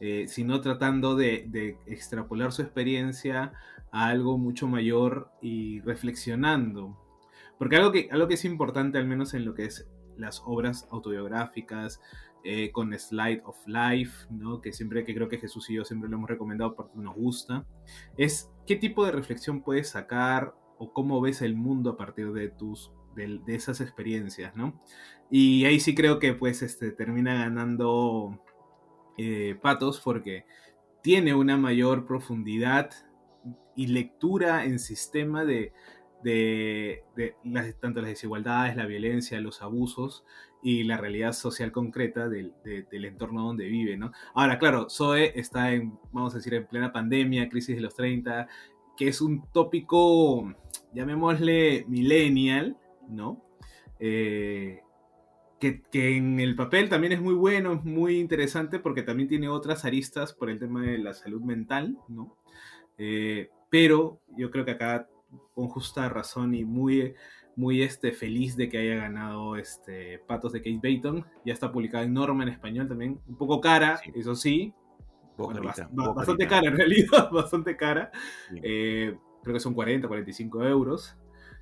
[0.00, 3.52] eh, sino tratando de, de, extrapolar su experiencia
[3.94, 6.98] algo mucho mayor y reflexionando.
[7.58, 10.88] Porque algo que, algo que es importante, al menos en lo que es las obras
[10.90, 12.00] autobiográficas,
[12.42, 14.60] eh, con Slide of Life, ¿no?
[14.60, 17.64] que siempre que creo que Jesús y yo siempre lo hemos recomendado porque nos gusta,
[18.18, 22.48] es qué tipo de reflexión puedes sacar o cómo ves el mundo a partir de
[22.48, 24.78] tus de, esas experiencias, ¿no?
[25.30, 28.42] Y ahí sí creo que pues este, termina ganando
[29.16, 30.44] eh, Patos porque
[31.02, 32.90] tiene una mayor profundidad
[33.76, 35.72] y lectura en sistema de,
[36.24, 37.04] de,
[37.44, 40.24] las, tanto las desigualdades, la violencia, los abusos
[40.62, 42.54] y la realidad social concreta del,
[42.90, 44.12] entorno donde vive, ¿no?
[44.34, 48.48] Ahora, claro, Zoe está en, vamos a decir, en plena pandemia, crisis de los 30,
[48.96, 50.54] que es un tópico,
[50.94, 53.44] llamémosle millennial, ¿no?
[54.00, 54.80] Eh,
[55.60, 59.48] que, que, en el papel también es muy bueno, es muy interesante porque también tiene
[59.48, 62.38] otras aristas por el tema de la salud mental, ¿no?
[62.96, 65.08] Eh, pero yo creo que acá,
[65.52, 67.16] con justa razón y muy,
[67.56, 71.26] muy este, feliz de que haya ganado este, Patos de Kate Bayton.
[71.44, 73.18] Ya está publicada en Norma en español también.
[73.26, 74.72] Un poco cara, eso sí.
[75.36, 78.12] bastante cara en realidad, bastante cara.
[78.62, 81.16] Eh, creo que son 40, 45 euros.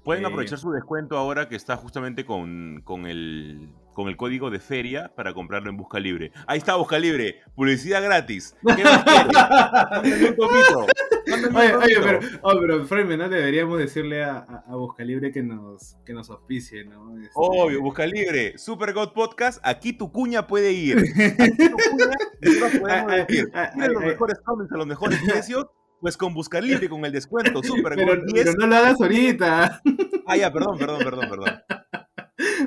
[0.04, 4.50] Pueden eh, aprovechar su descuento ahora que está justamente con, con el con el código
[4.50, 6.32] de feria para comprarlo en Busca Libre.
[6.46, 8.56] Ahí está Busca Libre, publicidad gratis.
[8.76, 9.04] ¿Qué más
[11.54, 13.28] Oye, oye, pero, oh, pero ¿no?
[13.28, 17.16] Deberíamos decirle a, a, Busca Libre que nos, que nos auspicie, ¿no?
[17.18, 17.30] Este...
[17.34, 20.98] Obvio, Busca Libre, Super God Podcast, aquí tu cuña puede ir.
[21.38, 23.50] Aquí tu cuña, nosotros podemos decir,
[23.92, 25.66] los mejores cómics a los mejores precios,
[26.00, 29.80] pues con Busca Libre, con el descuento, Super pero, God Pero no lo hagas ahorita.
[30.26, 31.62] Ah, ya, perdón, perdón, perdón, perdón.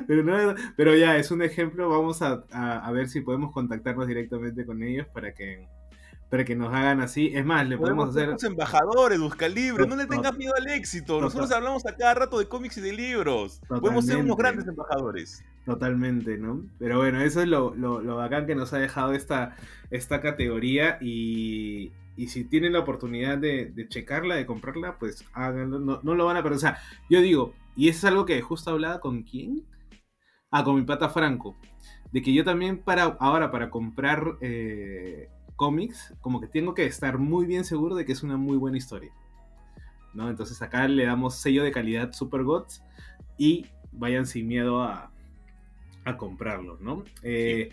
[0.06, 1.88] Pero, pero ya, es un ejemplo.
[1.88, 5.68] Vamos a, a, ver si podemos contactarnos directamente con ellos para que,
[6.30, 7.32] para que nos hagan así.
[7.34, 8.28] Es más, le podemos, hacer.
[8.28, 9.86] Los embajadores, busca libros.
[9.88, 11.20] No, le tengas miedo al éxito.
[11.20, 13.60] Nosotros hablamos a cada rato de cómics y de libros.
[13.68, 15.44] Podemos ser unos grandes embajadores.
[15.64, 16.64] Totalmente, ¿no?
[16.78, 19.56] Pero bueno, eso es lo, lo, lo bacán que nos ha dejado esta,
[19.90, 20.98] esta categoría.
[21.00, 25.80] Y, y si tienen la oportunidad de, de, checarla, de comprarla, pues háganlo.
[25.80, 26.56] No, no lo van a perder.
[26.56, 26.78] O sea,
[27.10, 29.64] yo digo, y eso es algo que justo hablaba con quién.
[30.50, 31.56] Ah, con mi pata Franco.
[32.10, 37.18] De que yo también para ahora para comprar eh, cómics, como que tengo que estar
[37.18, 39.12] muy bien seguro de que es una muy buena historia.
[40.14, 40.30] ¿no?
[40.30, 42.82] Entonces acá le damos sello de calidad Super Gods
[43.36, 45.12] y vayan sin miedo a,
[46.04, 47.04] a comprarlo, ¿no?
[47.22, 47.70] Eh,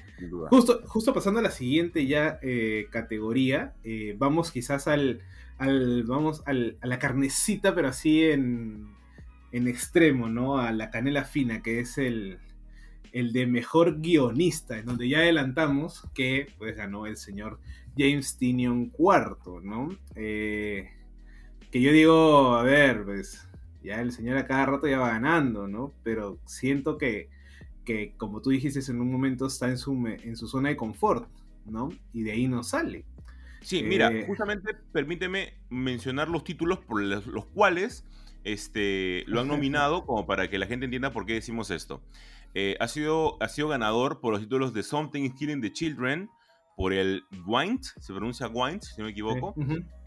[0.49, 3.75] justo, justo pasando a la siguiente ya eh, categoría,
[4.17, 5.21] vamos quizás al,
[5.57, 8.93] al vamos al, a la carnecita, pero así en,
[9.53, 10.57] en extremo, ¿no?
[10.57, 12.39] A la canela fina, que es el,
[13.13, 17.59] el de mejor guionista, en donde ya adelantamos que pues ganó el señor
[17.97, 19.89] James Tinion IV, ¿no?
[20.15, 20.89] Eh,
[21.71, 23.47] que yo digo, a ver, pues
[23.83, 25.93] ya el señor a cada rato ya va ganando, ¿no?
[26.03, 27.29] Pero siento que,
[27.85, 31.29] que como tú dijiste en un momento, está en su, en su zona de confort,
[31.65, 31.89] ¿no?
[32.11, 33.05] Y de ahí no sale.
[33.61, 38.05] Sí, mira, eh, justamente permíteme mencionar los títulos por los, cuales
[38.43, 42.01] este, lo han nominado, como para que la gente entienda por qué decimos esto.
[42.53, 46.29] Eh, ha, sido, ha sido ganador por los títulos de Something is Killing the Children,
[46.75, 49.55] por el Gwent, se pronuncia Gwent, si no me equivoco,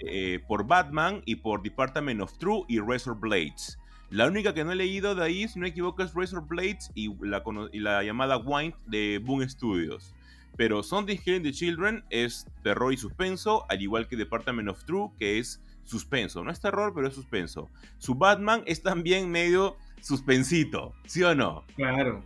[0.01, 3.79] eh, por Batman y por Department of True y Razor Blades.
[4.11, 6.91] La única que no he leído de ahí, si no me equivoco, es Razor Blades
[6.95, 10.15] y la, y la llamada Gwent de Boom Studios.
[10.57, 15.11] Pero Something Killing the Children es terror y suspenso, al igual que Department of True,
[15.19, 16.43] que es suspenso.
[16.43, 17.71] No es terror, pero es suspenso.
[17.99, 21.65] Su Batman es también medio suspensito, ¿sí o no?
[21.77, 22.23] Claro.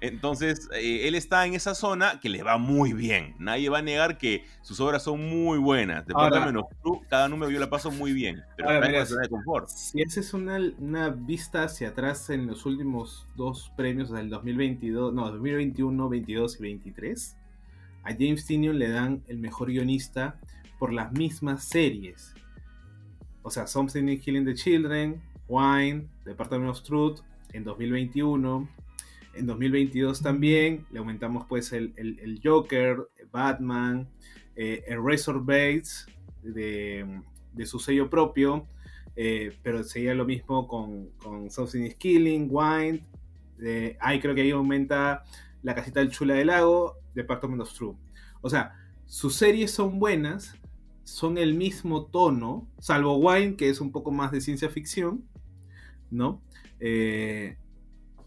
[0.00, 3.34] Entonces, eh, él está en esa zona que le va muy bien.
[3.38, 6.06] Nadie va a negar que sus obras son muy buenas.
[6.06, 8.42] Department of True, cada número yo la paso muy bien.
[8.56, 9.68] Pero ahora, mira, de confort.
[9.68, 15.30] Si haces una, una vista hacia atrás en los últimos dos premios del 2022, no,
[15.30, 17.36] 2021, 22 y 23,
[18.06, 20.38] a James Tinion le dan el mejor guionista
[20.78, 22.34] por las mismas series.
[23.42, 27.20] O sea, Something in Killing the Children, Wine, Department of Truth
[27.52, 28.68] en 2021.
[29.34, 34.08] En 2022 también le aumentamos pues el, Joker, Batman,
[34.54, 36.06] eh, el Razor Bates
[36.42, 37.22] de,
[37.64, 38.68] su sello propio.
[39.16, 43.04] Eh, pero sería lo mismo con, con Something is Killing, Wine.
[43.98, 45.24] ahí creo que ahí aumenta
[45.62, 47.96] la casita del Chula del Lago, Department of True.
[48.40, 48.74] O sea,
[49.06, 50.54] sus series son buenas,
[51.04, 55.24] son el mismo tono, salvo Wine, que es un poco más de ciencia ficción,
[56.10, 56.42] ¿no?
[56.80, 57.56] Eh,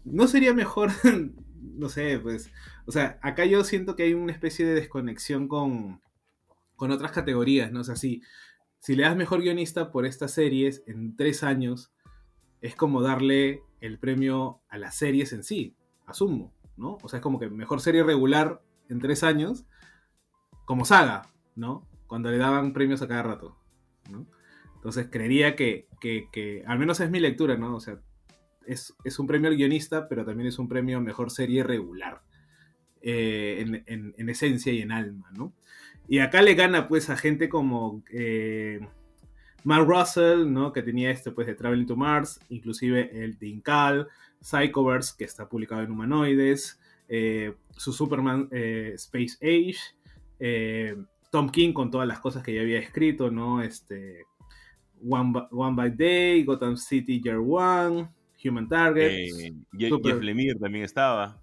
[0.04, 0.90] no sería mejor,
[1.60, 2.50] no sé, pues,
[2.86, 6.00] o sea, acá yo siento que hay una especie de desconexión con,
[6.76, 7.80] con otras categorías, ¿no?
[7.80, 8.22] O sea, si,
[8.78, 11.92] si le das mejor guionista por estas series en tres años,
[12.60, 15.76] es como darle el premio a las series en sí,
[16.06, 16.98] asumo, ¿no?
[17.02, 19.64] O sea, es como que mejor serie regular en tres años,
[20.64, 21.22] como saga,
[21.56, 21.88] ¿no?
[22.06, 23.56] Cuando le daban premios a cada rato,
[24.10, 24.26] ¿no?
[24.76, 27.76] Entonces creería que, que, al menos es mi lectura, ¿no?
[27.76, 28.00] O sea,
[28.66, 32.22] es, un premio al guionista, pero también es un premio a mejor serie regular,
[33.02, 35.52] eh, en, esencia y en alma, ¿no?
[36.08, 38.80] Y acá le gana pues a gente como eh,
[39.64, 40.72] Mark Russell, ¿no?
[40.72, 44.08] Que tenía este pues de Traveling to Mars, inclusive el de Incal,
[44.40, 46.80] Psychoverse, que está publicado en Humanoides,
[47.10, 49.76] eh, su Superman Space Age,
[50.40, 50.96] eh,
[51.30, 53.62] Tom King con todas las cosas que ya había escrito, ¿no?
[53.62, 54.24] Este,
[55.06, 58.08] One, by, Day, Gotham City Year One,
[58.42, 59.10] Human Target.
[59.10, 61.40] Eh, Jeff Lemire también estaba.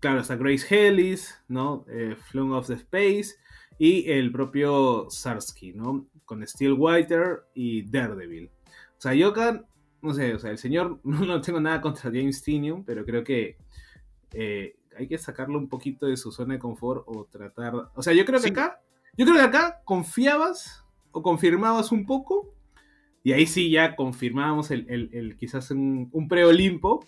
[0.00, 1.86] Claro, está Grace Hellis, ¿no?
[1.88, 3.36] Eh, Flung of the Space
[3.78, 6.06] y el propio Sarsky, ¿no?
[6.24, 8.50] Con Steel Whiter y Daredevil.
[8.98, 9.64] O sea, yo acá,
[10.02, 13.56] no sé, o sea, el señor, no tengo nada contra James Tinium, pero creo que
[14.32, 17.74] eh, hay que sacarlo un poquito de su zona de confort o tratar.
[17.94, 18.80] O sea, yo creo que acá,
[19.16, 22.54] yo creo que acá confiabas o confirmabas un poco.
[23.24, 27.06] Y ahí sí ya confirmábamos el, el, quizás un, un pre-Olimpo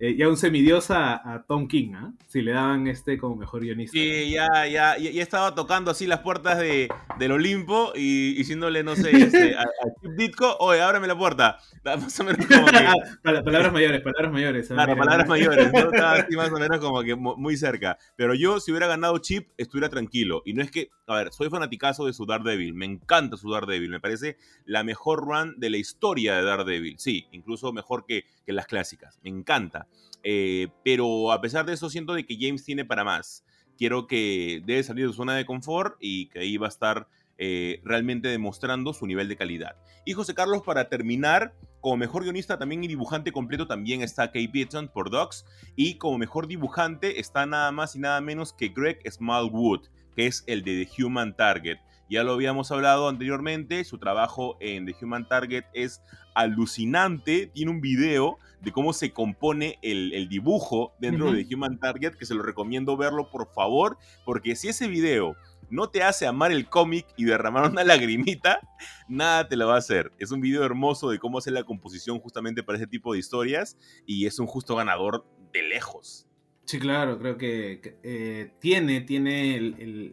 [0.00, 2.12] eh, ya un semidios a, Tom King, ¿ah?
[2.28, 3.92] Si le daban este como mejor guionista.
[3.92, 6.88] Sí, ya, ya, ya, estaba tocando así las puertas de,
[7.18, 9.64] del Olimpo y diciéndole, no sé, este, a,
[10.00, 11.58] Chip Ditko, oye, ábreme la puerta.
[11.84, 12.78] Más o menos como que...
[13.44, 14.68] palabras mayores, palabras mayores.
[14.68, 15.78] Claro, palabras mayores, ¿no?
[15.78, 17.98] Estaba así más o menos como que muy cerca.
[18.14, 20.42] Pero yo, si hubiera ganado Chip, estuviera tranquilo.
[20.44, 23.90] Y no es que, a ver, soy fanaticazo de su Daredevil, me encanta su Daredevil,
[23.90, 26.98] me parece la mejor run de la historia de Daredevil.
[26.98, 29.87] Sí, incluso mejor que, que las clásicas, me encanta.
[30.22, 33.44] Eh, pero a pesar de eso, siento de que James tiene para más.
[33.76, 37.08] Quiero que debe salir de su zona de confort y que ahí va a estar
[37.40, 39.76] eh, realmente demostrando su nivel de calidad.
[40.04, 44.50] Y José Carlos, para terminar, como mejor guionista también y dibujante completo también está Kate
[44.52, 45.46] Beaton por Docs.
[45.76, 50.42] Y como mejor dibujante está nada más y nada menos que Greg Smallwood, que es
[50.48, 51.78] el de The Human Target.
[52.10, 56.02] Ya lo habíamos hablado anteriormente, su trabajo en The Human Target es
[56.34, 57.46] alucinante.
[57.54, 62.34] Tiene un video de cómo se compone el, dibujo dentro de Human Target, que se
[62.34, 65.36] lo recomiendo verlo por favor, porque si ese video
[65.70, 68.60] no te hace amar el cómic y derramar una lagrimita,
[69.08, 70.12] nada te lo va a hacer.
[70.18, 73.76] Es un video hermoso de cómo hacer la composición justamente para ese tipo de historias
[74.06, 76.26] y es un justo ganador de lejos.
[76.64, 79.60] Sí, claro, creo que eh, tiene, tiene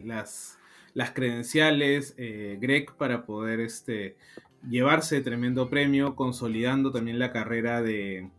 [0.04, 0.58] las
[0.96, 4.16] las credenciales, eh, Greg, para poder este,
[4.66, 8.30] llevarse tremendo premio, consolidando también la carrera de,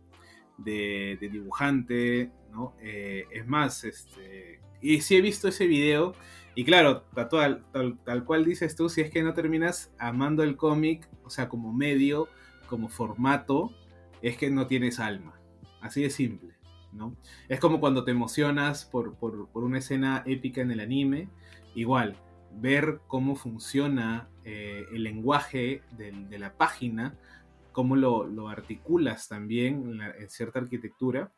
[0.58, 2.74] dibujante, ¿no?
[2.80, 6.14] Eh, es más, este, y sí he visto ese video,
[6.54, 7.64] y claro, tal,
[8.04, 11.72] tal, cual dices tú, si es que no terminas amando el cómic, o sea, como
[11.72, 12.28] medio,
[12.68, 13.72] como formato,
[14.22, 15.40] es que no tienes alma.
[15.80, 16.54] Así de simple,
[16.92, 17.16] ¿no?
[17.48, 21.28] Es como cuando te emocionas por, por una escena épica en el anime,
[21.76, 22.16] igual
[22.52, 27.14] ver cómo funciona eh, el lenguaje de la página,
[27.78, 31.30] cómo lo, articulas también en, cierta arquitectura,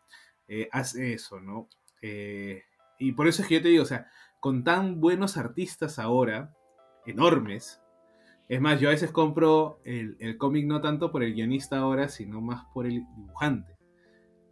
[0.49, 1.69] eh, hace eso, ¿no?
[2.01, 2.63] Eh,
[2.99, 4.07] y por eso es que yo te digo, o sea,
[4.41, 6.57] con tan buenos artistas ahora,
[7.05, 7.83] enormes,
[8.49, 12.09] es más, yo a veces compro el, el cómic no tanto por el guionista ahora,
[12.09, 13.77] sino más por el dibujante,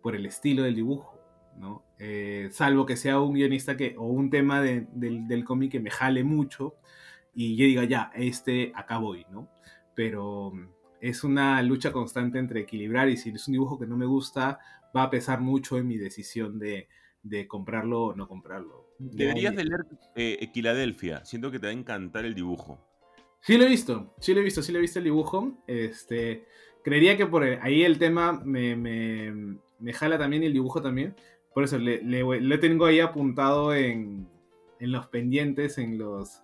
[0.02, 1.18] por el estilo del dibujo.
[1.56, 1.84] ¿no?
[1.98, 5.90] Eh, salvo que sea un guionista que, o un tema del, del cómic que me
[5.90, 6.74] jale mucho
[7.34, 9.48] y yo diga, ya, este acá voy, ¿no?
[9.94, 10.52] Pero
[11.00, 14.58] es una lucha constante entre equilibrar y si es un dibujo que no me gusta,
[14.96, 16.88] va a pesar mucho en mi decisión de,
[17.22, 18.88] de comprarlo o no comprarlo.
[18.98, 19.86] Deberías de leer
[20.16, 20.50] eh,
[21.24, 22.84] siento que te va a encantar el dibujo.
[23.40, 25.62] Sí lo he visto, sí lo he visto, sí lo he visto el dibujo.
[25.66, 26.44] Este,
[26.82, 31.14] creería que por ahí el tema me, me, me jala también y el dibujo también,
[31.54, 34.28] por eso le, tengo ahí apuntado en,
[34.78, 36.42] los pendientes, en los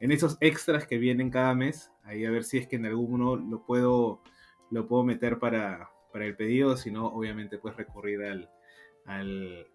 [0.00, 1.90] en esos extras que vienen cada mes.
[2.02, 4.22] Ahí a ver si es que en alguno lo puedo,
[4.70, 6.76] lo puedo meter para, para el pedido.
[6.76, 8.50] Si no, obviamente puedes recurrir al,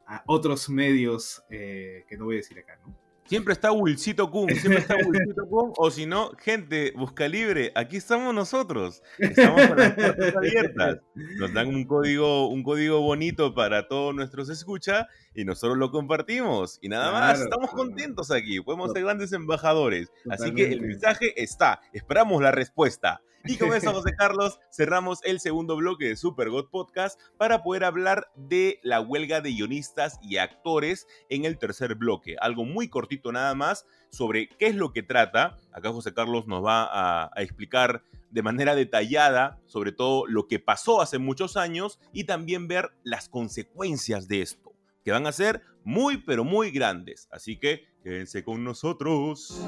[0.06, 3.11] a otros medios eh, que no voy a decir acá, ¿no?
[3.32, 7.96] Siempre está Wilcito Kun, siempre está Wilcito Kun, o si no, gente, busca libre, aquí
[7.96, 13.88] estamos nosotros, estamos con las puertas abiertas, nos dan un código, un código bonito para
[13.88, 16.78] todos nuestros escucha y nosotros lo compartimos.
[16.82, 21.80] Y nada más, estamos contentos aquí, podemos ser grandes embajadores, así que el mensaje está,
[21.94, 23.22] esperamos la respuesta.
[23.46, 27.84] Y con eso, José Carlos, cerramos el segundo bloque de Super God Podcast para poder
[27.84, 32.36] hablar de la huelga de guionistas y actores en el tercer bloque.
[32.40, 35.58] Algo muy cortito nada más sobre qué es lo que trata.
[35.72, 41.02] Acá José Carlos nos va a, explicar de manera detallada sobre todo lo que pasó
[41.02, 44.74] hace muchos años y también ver las consecuencias de esto,
[45.04, 47.28] que van a ser muy pero muy grandes.
[47.32, 49.68] Así que quédense con nosotros.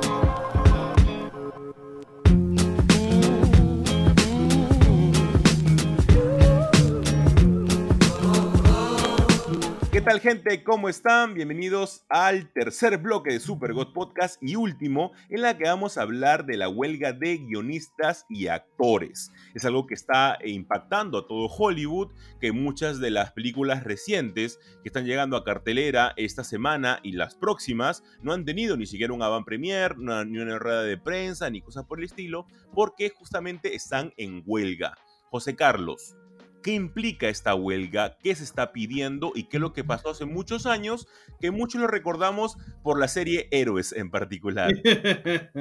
[10.01, 10.63] ¿Qué tal gente?
[10.63, 11.35] ¿Cómo están?
[11.35, 16.01] Bienvenidos al tercer bloque de Super God Podcast y último en la que vamos a
[16.01, 19.31] hablar de la huelga de guionistas y actores.
[19.53, 24.89] Es algo que está impactando a todo Hollywood, que muchas de las películas recientes que
[24.89, 29.21] están llegando a cartelera esta semana y las próximas no han tenido ni siquiera un
[29.21, 34.15] avant premier, ni una rueda de prensa, ni cosas por el estilo, porque justamente están
[34.17, 34.97] en huelga.
[35.29, 36.15] José Carlos,
[36.61, 40.25] qué implica esta huelga, qué se está pidiendo y qué es lo que pasó hace
[40.25, 41.07] muchos años,
[41.39, 44.71] que muchos lo recordamos por la serie Héroes en particular.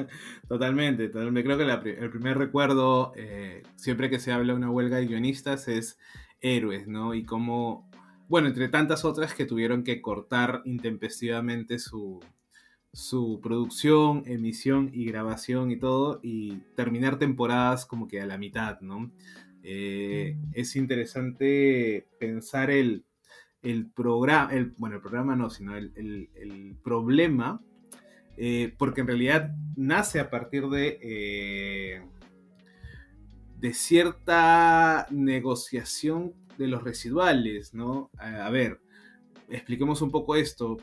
[0.49, 1.45] totalmente, totalmente.
[1.45, 5.69] Creo que el primer recuerdo, eh, siempre que se habla de una huelga de guionistas,
[5.69, 5.99] es
[6.41, 7.15] Héroes, ¿no?
[7.15, 7.89] Y cómo,
[8.29, 12.21] bueno, entre tantas otras que tuvieron que cortar intempestivamente su,
[12.93, 18.81] su producción, emisión y grabación y todo, y terminar temporadas como que a la mitad,
[18.81, 19.11] ¿no?
[19.63, 23.05] Eh, es interesante pensar el,
[23.95, 27.63] programa, el, bueno, el programa no, sino el, problema,
[28.37, 32.03] eh, porque en realidad nace a partir de, eh,
[33.59, 38.11] de cierta negociación de los residuales, ¿no?
[38.19, 38.81] A, ver,
[39.49, 40.79] expliquemos un poco esto.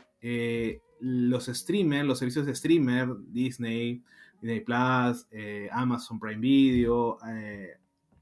[1.00, 4.02] los streamers, los servicios de streamer, Disney,
[4.40, 5.26] Disney Plus,
[5.70, 7.18] Amazon Prime Video,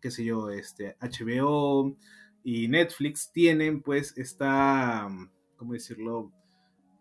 [0.06, 1.96] qué sé yo, este, HBO
[2.44, 5.08] y Netflix tienen pues esta,
[5.56, 6.30] ¿cómo decirlo?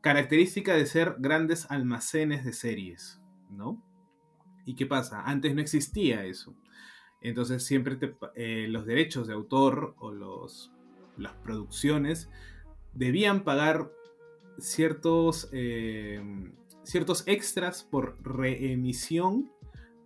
[0.01, 3.79] Característica de ser grandes almacenes de series, ¿no?
[4.65, 5.21] ¿Y qué pasa?
[5.21, 6.55] Antes no existía eso.
[7.21, 7.99] Entonces siempre
[8.33, 10.71] eh, los derechos de autor o los,
[11.15, 12.31] las producciones
[12.95, 13.91] debían pagar
[14.57, 16.23] ciertos, eh,
[16.81, 19.51] ciertos extras por reemisión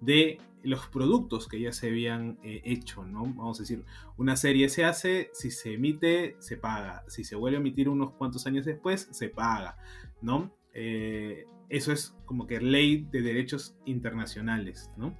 [0.01, 3.22] de los productos que ya se habían eh, hecho, ¿no?
[3.22, 3.84] Vamos a decir,
[4.18, 7.03] una serie se hace, si se emite, se paga.
[7.07, 9.78] Si se vuelve a emitir unos cuantos años después, se paga,
[10.22, 10.53] ¿no?
[10.74, 15.18] Eh, eso es como que ley de derechos internacionales, ¿no?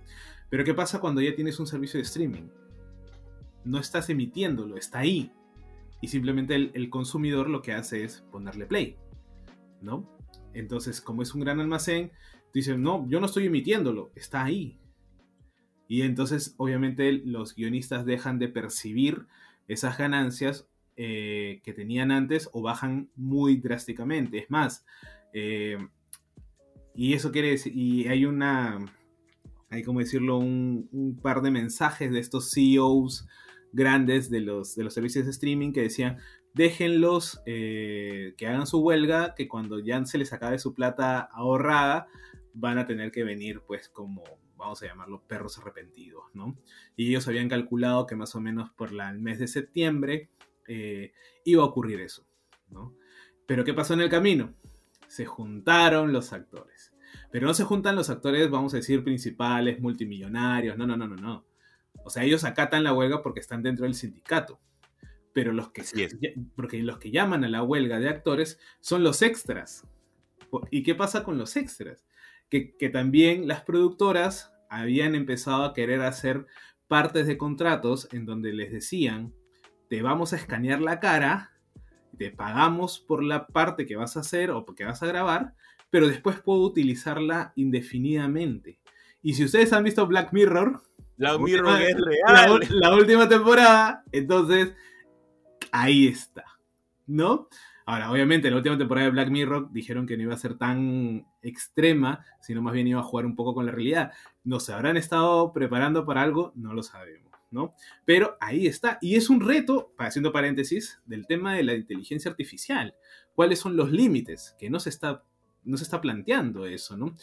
[0.50, 2.50] Pero ¿qué pasa cuando ya tienes un servicio de streaming?
[3.64, 5.32] No estás emitiéndolo, está ahí.
[6.02, 8.98] Y simplemente el, consumidor lo que hace es ponerle play,
[9.82, 10.10] ¿no?
[10.54, 12.12] Entonces, como es un gran almacén,
[12.54, 14.80] dicen, no, yo no estoy emitiéndolo, está ahí.
[15.90, 19.26] Y entonces, obviamente, los guionistas dejan de percibir
[19.68, 24.38] esas ganancias eh, que tenían antes o bajan muy drásticamente.
[24.38, 24.86] Es más,
[25.34, 25.80] eh,
[26.94, 28.78] y eso quiere decir, y hay una,
[29.72, 33.28] hay como decirlo, un, par de mensajes de estos CEOs
[33.74, 36.18] grandes de los, de los servicios de streaming que decían,
[36.54, 42.08] déjenlos eh, que hagan su huelga, que cuando ya se les acabe su plata ahorrada,
[42.54, 44.24] van a tener que venir pues como,
[44.60, 46.58] vamos a llamarlo, perros arrepentidos, ¿no?
[46.96, 50.30] Y ellos habían calculado que más o menos por la, el mes de septiembre
[50.68, 51.14] eh,
[51.46, 52.28] iba a ocurrir eso,
[52.70, 52.94] ¿no?
[53.48, 54.54] Pero ¿qué pasó en el camino?
[55.08, 56.94] Se juntaron los actores.
[57.32, 61.16] Pero no se juntan los actores, vamos a decir, principales, multimillonarios, no, no, no, no,
[61.16, 61.46] no.
[62.04, 64.60] O sea, ellos acatan la huelga porque están dentro del sindicato.
[65.34, 65.84] Pero los que,
[66.56, 69.88] porque los que llaman a la huelga de actores son los extras.
[70.70, 72.06] ¿Y qué pasa con los extras?
[72.50, 76.48] Que, que también las productoras habían empezado a querer hacer
[76.88, 79.34] partes de contratos en donde les decían,
[79.90, 81.52] te vamos a escanear la cara,
[82.18, 85.54] te pagamos por la parte que vas a hacer o que vas a grabar,
[85.90, 88.80] pero después puedo utilizarla indefinidamente.
[89.22, 90.82] Y si ustedes han visto Black Mirror,
[91.18, 92.60] Black Mirror es real.
[92.70, 94.74] La, última temporada, entonces
[95.72, 96.46] ahí está,
[97.08, 97.50] ¿no?
[97.90, 101.26] Ahora, obviamente, la última temporada de Black Mirror dijeron que no iba a ser tan
[101.42, 104.12] extrema, sino más bien iba a jugar un poco con la realidad.
[104.44, 106.54] ¿No se habrán estado preparando para algo?
[106.56, 107.74] No lo sabemos, ¿no?
[108.06, 109.00] Pero ahí está.
[109.02, 112.94] Y es un reto, haciendo paréntesis, del tema de la inteligencia artificial.
[113.34, 114.56] ¿Cuáles son los límites?
[114.60, 115.24] Que no se está
[115.64, 117.16] no se está planteando eso, ¿no?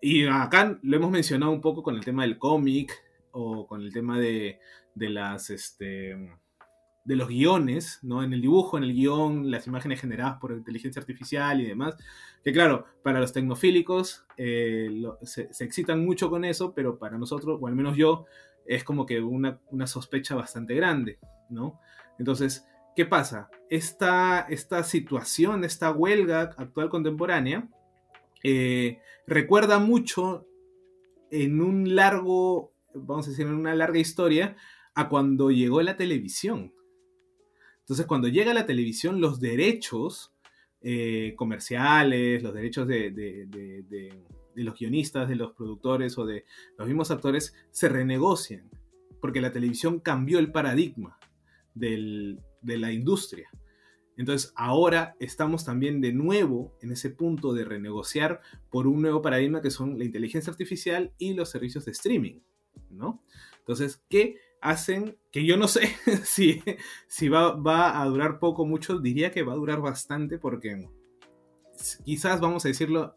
[0.00, 2.98] Y acá lo hemos mencionado un poco con el tema del cómic
[3.30, 4.58] o con el tema de,
[4.94, 6.16] de las, este,
[7.04, 8.22] de los guiones, ¿no?
[8.22, 11.96] En el dibujo, en el guion, las imágenes generadas por inteligencia artificial y demás.
[12.42, 14.88] Que claro, para los tecnofílicos eh,
[15.22, 18.24] se, excitan mucho con eso, pero para nosotros, o al menos yo,
[18.66, 21.18] es como que una, una sospecha bastante grande,
[21.50, 21.78] ¿no?
[22.18, 23.50] Entonces, ¿qué pasa?
[23.68, 27.68] Esta, esta situación, esta huelga actual contemporánea,
[28.42, 30.46] eh, recuerda mucho
[31.30, 34.56] en un largo, vamos a decir, en una larga historia,
[34.94, 36.72] a cuando llegó la televisión.
[37.84, 40.32] Entonces, cuando llega la televisión, los derechos
[40.80, 44.10] eh, comerciales, los derechos de,
[44.54, 46.46] los guionistas, de los productores o de
[46.78, 48.70] los mismos actores se renegocian,
[49.20, 51.18] porque la televisión cambió el paradigma
[51.74, 53.50] de la industria.
[54.16, 59.60] Entonces ahora estamos también de nuevo en ese punto de renegociar por un nuevo paradigma
[59.60, 62.40] que son la inteligencia artificial y los servicios de streaming,
[62.90, 63.22] ¿no?
[63.58, 65.16] Entonces, ¿qué hacen?
[65.30, 65.88] Que yo no sé
[66.24, 66.62] si,
[67.06, 70.88] si va, va a durar poco, mucho, diría que va a durar bastante porque
[72.04, 73.16] quizás, vamos a decirlo,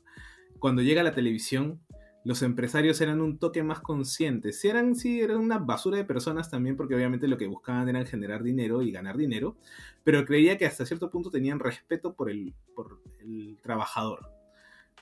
[0.59, 1.79] cuando llega la televisión,
[2.23, 4.59] los empresarios eran un toque más conscientes.
[4.59, 8.05] Si eran, sí, eran una basura de personas también, porque obviamente lo que buscaban era
[8.05, 9.55] generar dinero y ganar dinero,
[10.03, 14.29] pero creía que hasta cierto punto tenían respeto por el, por el trabajador.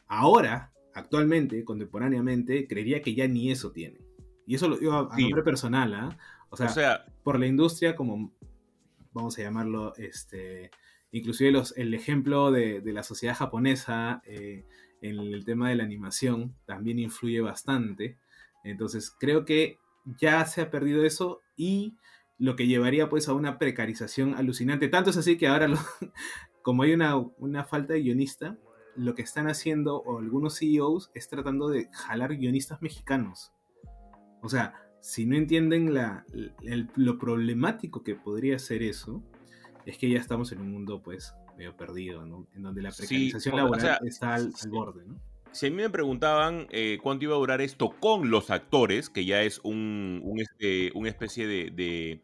[0.07, 4.05] Ahora, actualmente, contemporáneamente, creería que ya ni eso tienen.
[4.45, 6.17] Y eso lo digo a, nombre personal, ¿ah?
[6.49, 8.31] O, sea, por la industria como,
[9.13, 10.71] vamos a llamarlo, este,
[11.11, 14.65] inclusive los, el ejemplo de, de la sociedad japonesa, eh,
[15.01, 18.17] en el tema de la animación también influye bastante.
[18.63, 19.79] Entonces creo que
[20.19, 21.95] ya se ha perdido eso y
[22.37, 24.87] lo que llevaría pues a una precarización alucinante.
[24.87, 25.67] Tanto es así que ahora,
[26.61, 28.57] como hay una, una, falta de guionista,
[28.95, 33.53] lo que están haciendo o algunos CEOs es tratando de jalar guionistas mexicanos.
[34.41, 36.26] O sea, si no entienden la,
[36.95, 39.22] lo problemático que podría ser eso,
[39.86, 42.47] es que ya estamos en un mundo pues medio perdido, ¿no?
[42.56, 45.20] En donde la precarización laboral está al, borde, ¿no?
[45.51, 49.26] Si a mí me preguntaban eh, cuánto iba a durar esto con los actores, que
[49.26, 52.20] ya es un, este, una especie de,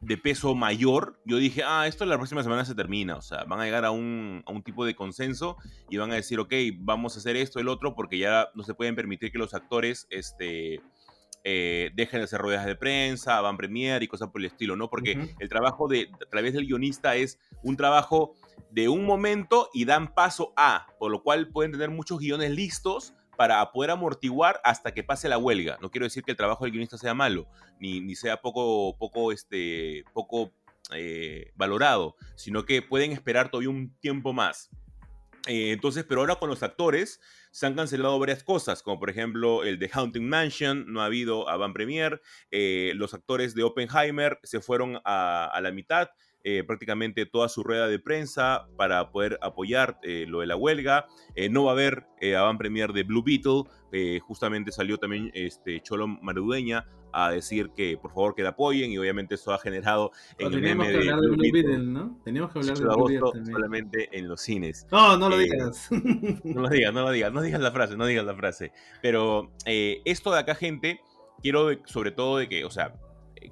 [0.00, 3.60] de, peso mayor, yo dije, ah, esto la próxima semana se termina, o sea, van
[3.60, 5.58] a llegar a un, a un tipo de consenso
[5.90, 8.72] y van a decir, ok, vamos a hacer esto, el otro, porque ya no se
[8.72, 10.80] pueden permitir que los actores, este,
[11.44, 14.90] eh, dejen de hacer ruedas de prensa, van premier y cosas por el estilo, ¿no?
[14.90, 18.34] Porque el trabajo de, a través del guionista es un trabajo
[18.70, 23.14] de un momento y dan paso a, por lo cual pueden tener muchos guiones listos
[23.36, 25.78] para poder amortiguar hasta que pase la huelga.
[25.80, 27.48] No quiero decir que el trabajo del guionista sea malo,
[27.78, 30.52] ni, ni sea poco, poco, este, poco
[30.92, 34.70] eh, valorado, sino que pueden esperar todavía un tiempo más.
[35.46, 39.64] Eh, entonces, pero ahora con los actores se han cancelado varias cosas, como por ejemplo
[39.64, 44.38] el de Haunting Mansion, no ha habido a Van Premier, eh, los actores de Oppenheimer
[44.42, 46.10] se fueron a, la mitad,
[46.44, 51.06] eh, prácticamente toda su rueda de prensa para poder apoyar lo de la huelga.
[51.50, 52.06] No va a haber
[52.36, 53.64] avant premier de Blue Beetle.
[54.20, 58.98] justamente salió también este Cholo Marudeña a decir que por favor que la apoyen y
[58.98, 62.18] obviamente eso ha generado en el meme que hablar de, Blue, Beetle, ¿no?
[62.24, 64.86] Teníamos que hablar de Blue Beetle solamente en los cines.
[64.90, 65.88] No, no lo digas.
[65.90, 68.72] no lo digas, no lo digas, no digas la frase, no digas la frase.
[69.02, 71.00] Pero esto de acá, gente,
[71.42, 72.94] quiero sobre todo de que, o sea,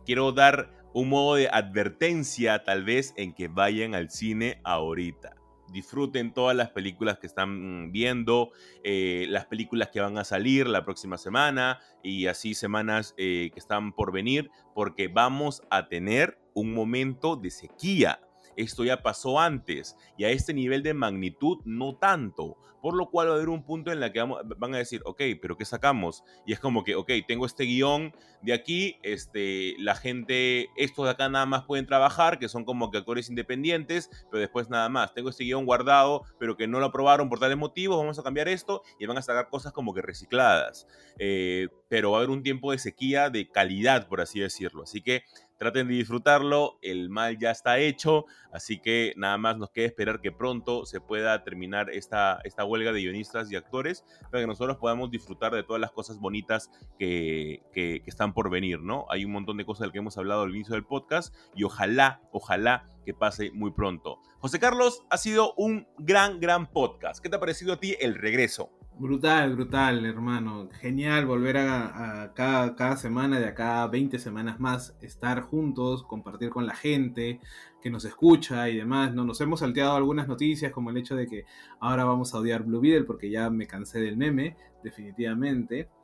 [0.05, 5.38] quiero dar un modo de advertencia tal vez en que vayan al cine ahorita.
[5.73, 8.51] Disfruten todas las películas que están viendo,
[8.85, 13.59] eh, las películas que van a salir la próxima semana y así semanas eh, que
[13.59, 18.20] están por venir, porque vamos a tener un momento de sequía
[18.59, 22.56] esto ya pasó antes y a este nivel de magnitud no tanto.
[22.82, 25.20] Por lo cual va a haber un punto en el que van a decir, ok,
[25.43, 26.22] pero ¿qué sacamos?
[26.47, 31.10] Y es como que, ok, tengo este guion de aquí, este, la gente, estos de
[31.10, 35.12] acá nada más pueden trabajar, que son como que actores independientes, pero después nada más.
[35.12, 38.47] Tengo este guion guardado, pero que no lo aprobaron por tales motivos, vamos a cambiar
[38.47, 40.86] esto y van a sacar cosas como que recicladas.
[41.18, 44.85] Eh, pero va a haber un tiempo de sequía de calidad, por así decirlo.
[44.85, 45.24] Así que
[45.59, 50.20] traten de disfrutarlo, el mal ya está hecho, así que nada más nos queda esperar
[50.20, 54.76] que pronto se pueda terminar esta, esta huelga de guionistas y actores para que nosotros
[54.76, 59.06] podamos disfrutar de todas las cosas bonitas que, que, están por venir, ¿no?
[59.10, 62.22] Hay un montón de cosas del que hemos hablado al inicio del podcast y ojalá,
[62.32, 64.20] ojalá que pase muy pronto.
[64.39, 67.22] José Carlos, ha sido un gran, gran podcast.
[67.22, 68.78] ¿Qué te ha parecido a ti el regreso?
[68.99, 70.69] Brutal, brutal, hermano.
[70.81, 76.66] Genial volver a, cada, cada, semana, de acá 20 semanas más, estar juntos, compartir con
[76.66, 77.39] la gente
[77.81, 79.15] que nos escucha y demás.
[79.15, 79.25] ¿no?
[79.25, 81.45] Nos hemos salteado algunas noticias, como el hecho de que
[81.79, 85.89] ahora vamos a odiar Blue Beetle porque ya me cansé del meme, definitivamente.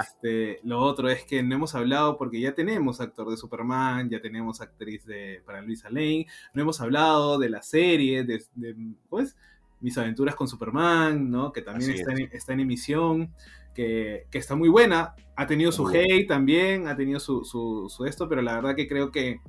[0.00, 4.20] Este, lo otro es que no hemos hablado porque ya tenemos actor de Superman, ya
[4.20, 8.76] tenemos actriz de, para Luisa Lane, no hemos hablado de la serie, de, de
[9.08, 9.36] pues,
[9.80, 11.52] mis aventuras con Superman, ¿no?
[11.52, 11.90] Que también
[12.32, 13.30] está en, emisión,
[13.74, 15.14] que, está muy buena.
[15.36, 19.40] Ha tenido su hate también, ha tenido su, esto, pero la verdad que creo que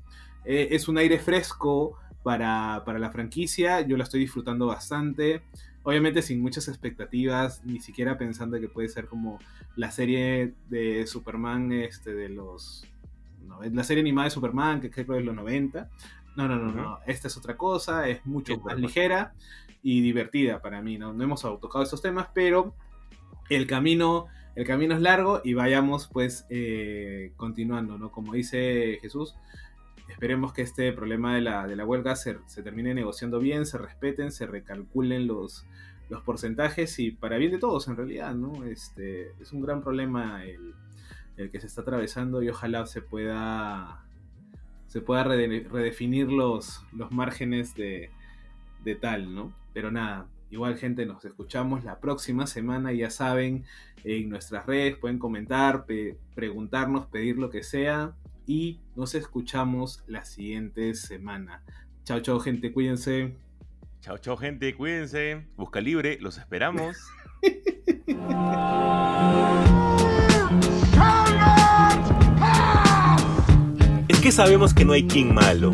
[0.43, 3.81] eh, es un aire fresco para, la franquicia.
[3.81, 5.43] Yo la estoy disfrutando bastante.
[5.83, 9.39] Obviamente sin muchas expectativas, ni siquiera pensando que puede ser como
[9.75, 12.87] la serie de Superman este, de los...
[13.71, 15.89] la serie animada de Superman, que creo que es los 90.
[16.35, 16.99] No, no, no, no.
[17.05, 19.33] Esta es otra cosa, es mucho más ligera
[19.85, 20.97] y divertida para mí.
[20.97, 22.73] No, no hemos tocado estos temas, pero
[23.51, 24.25] el camino,
[24.55, 28.11] el camino es largo y vayamos pues eh, continuando, ¿no?
[28.11, 29.35] Como dice Jesús,
[30.09, 32.33] esperemos que este problema de la, de la huelga se,
[32.63, 35.67] termine negociando bien, se respeten, se recalculen los,
[36.09, 38.65] los porcentajes y para bien de todos en realidad, ¿no?
[38.65, 40.73] Este, es un gran problema el,
[41.37, 44.03] el que se está atravesando y ojalá se pueda
[44.87, 48.09] se pueda redefinir los, los márgenes de,
[48.83, 49.53] de tal, ¿no?
[49.75, 53.65] Pero nada, igual gente, nos escuchamos la próxima semana, ya saben,
[54.05, 55.85] en nuestras redes pueden comentar,
[56.33, 58.13] preguntarnos, pedir lo que sea
[58.47, 61.61] y nos escuchamos la siguiente semana.
[62.05, 63.35] Chao, chao gente, cuídense.
[63.99, 65.45] Chao, chao gente, cuídense.
[65.57, 66.95] Busca libre, los esperamos.
[74.07, 75.73] es que sabemos que no hay quien malo.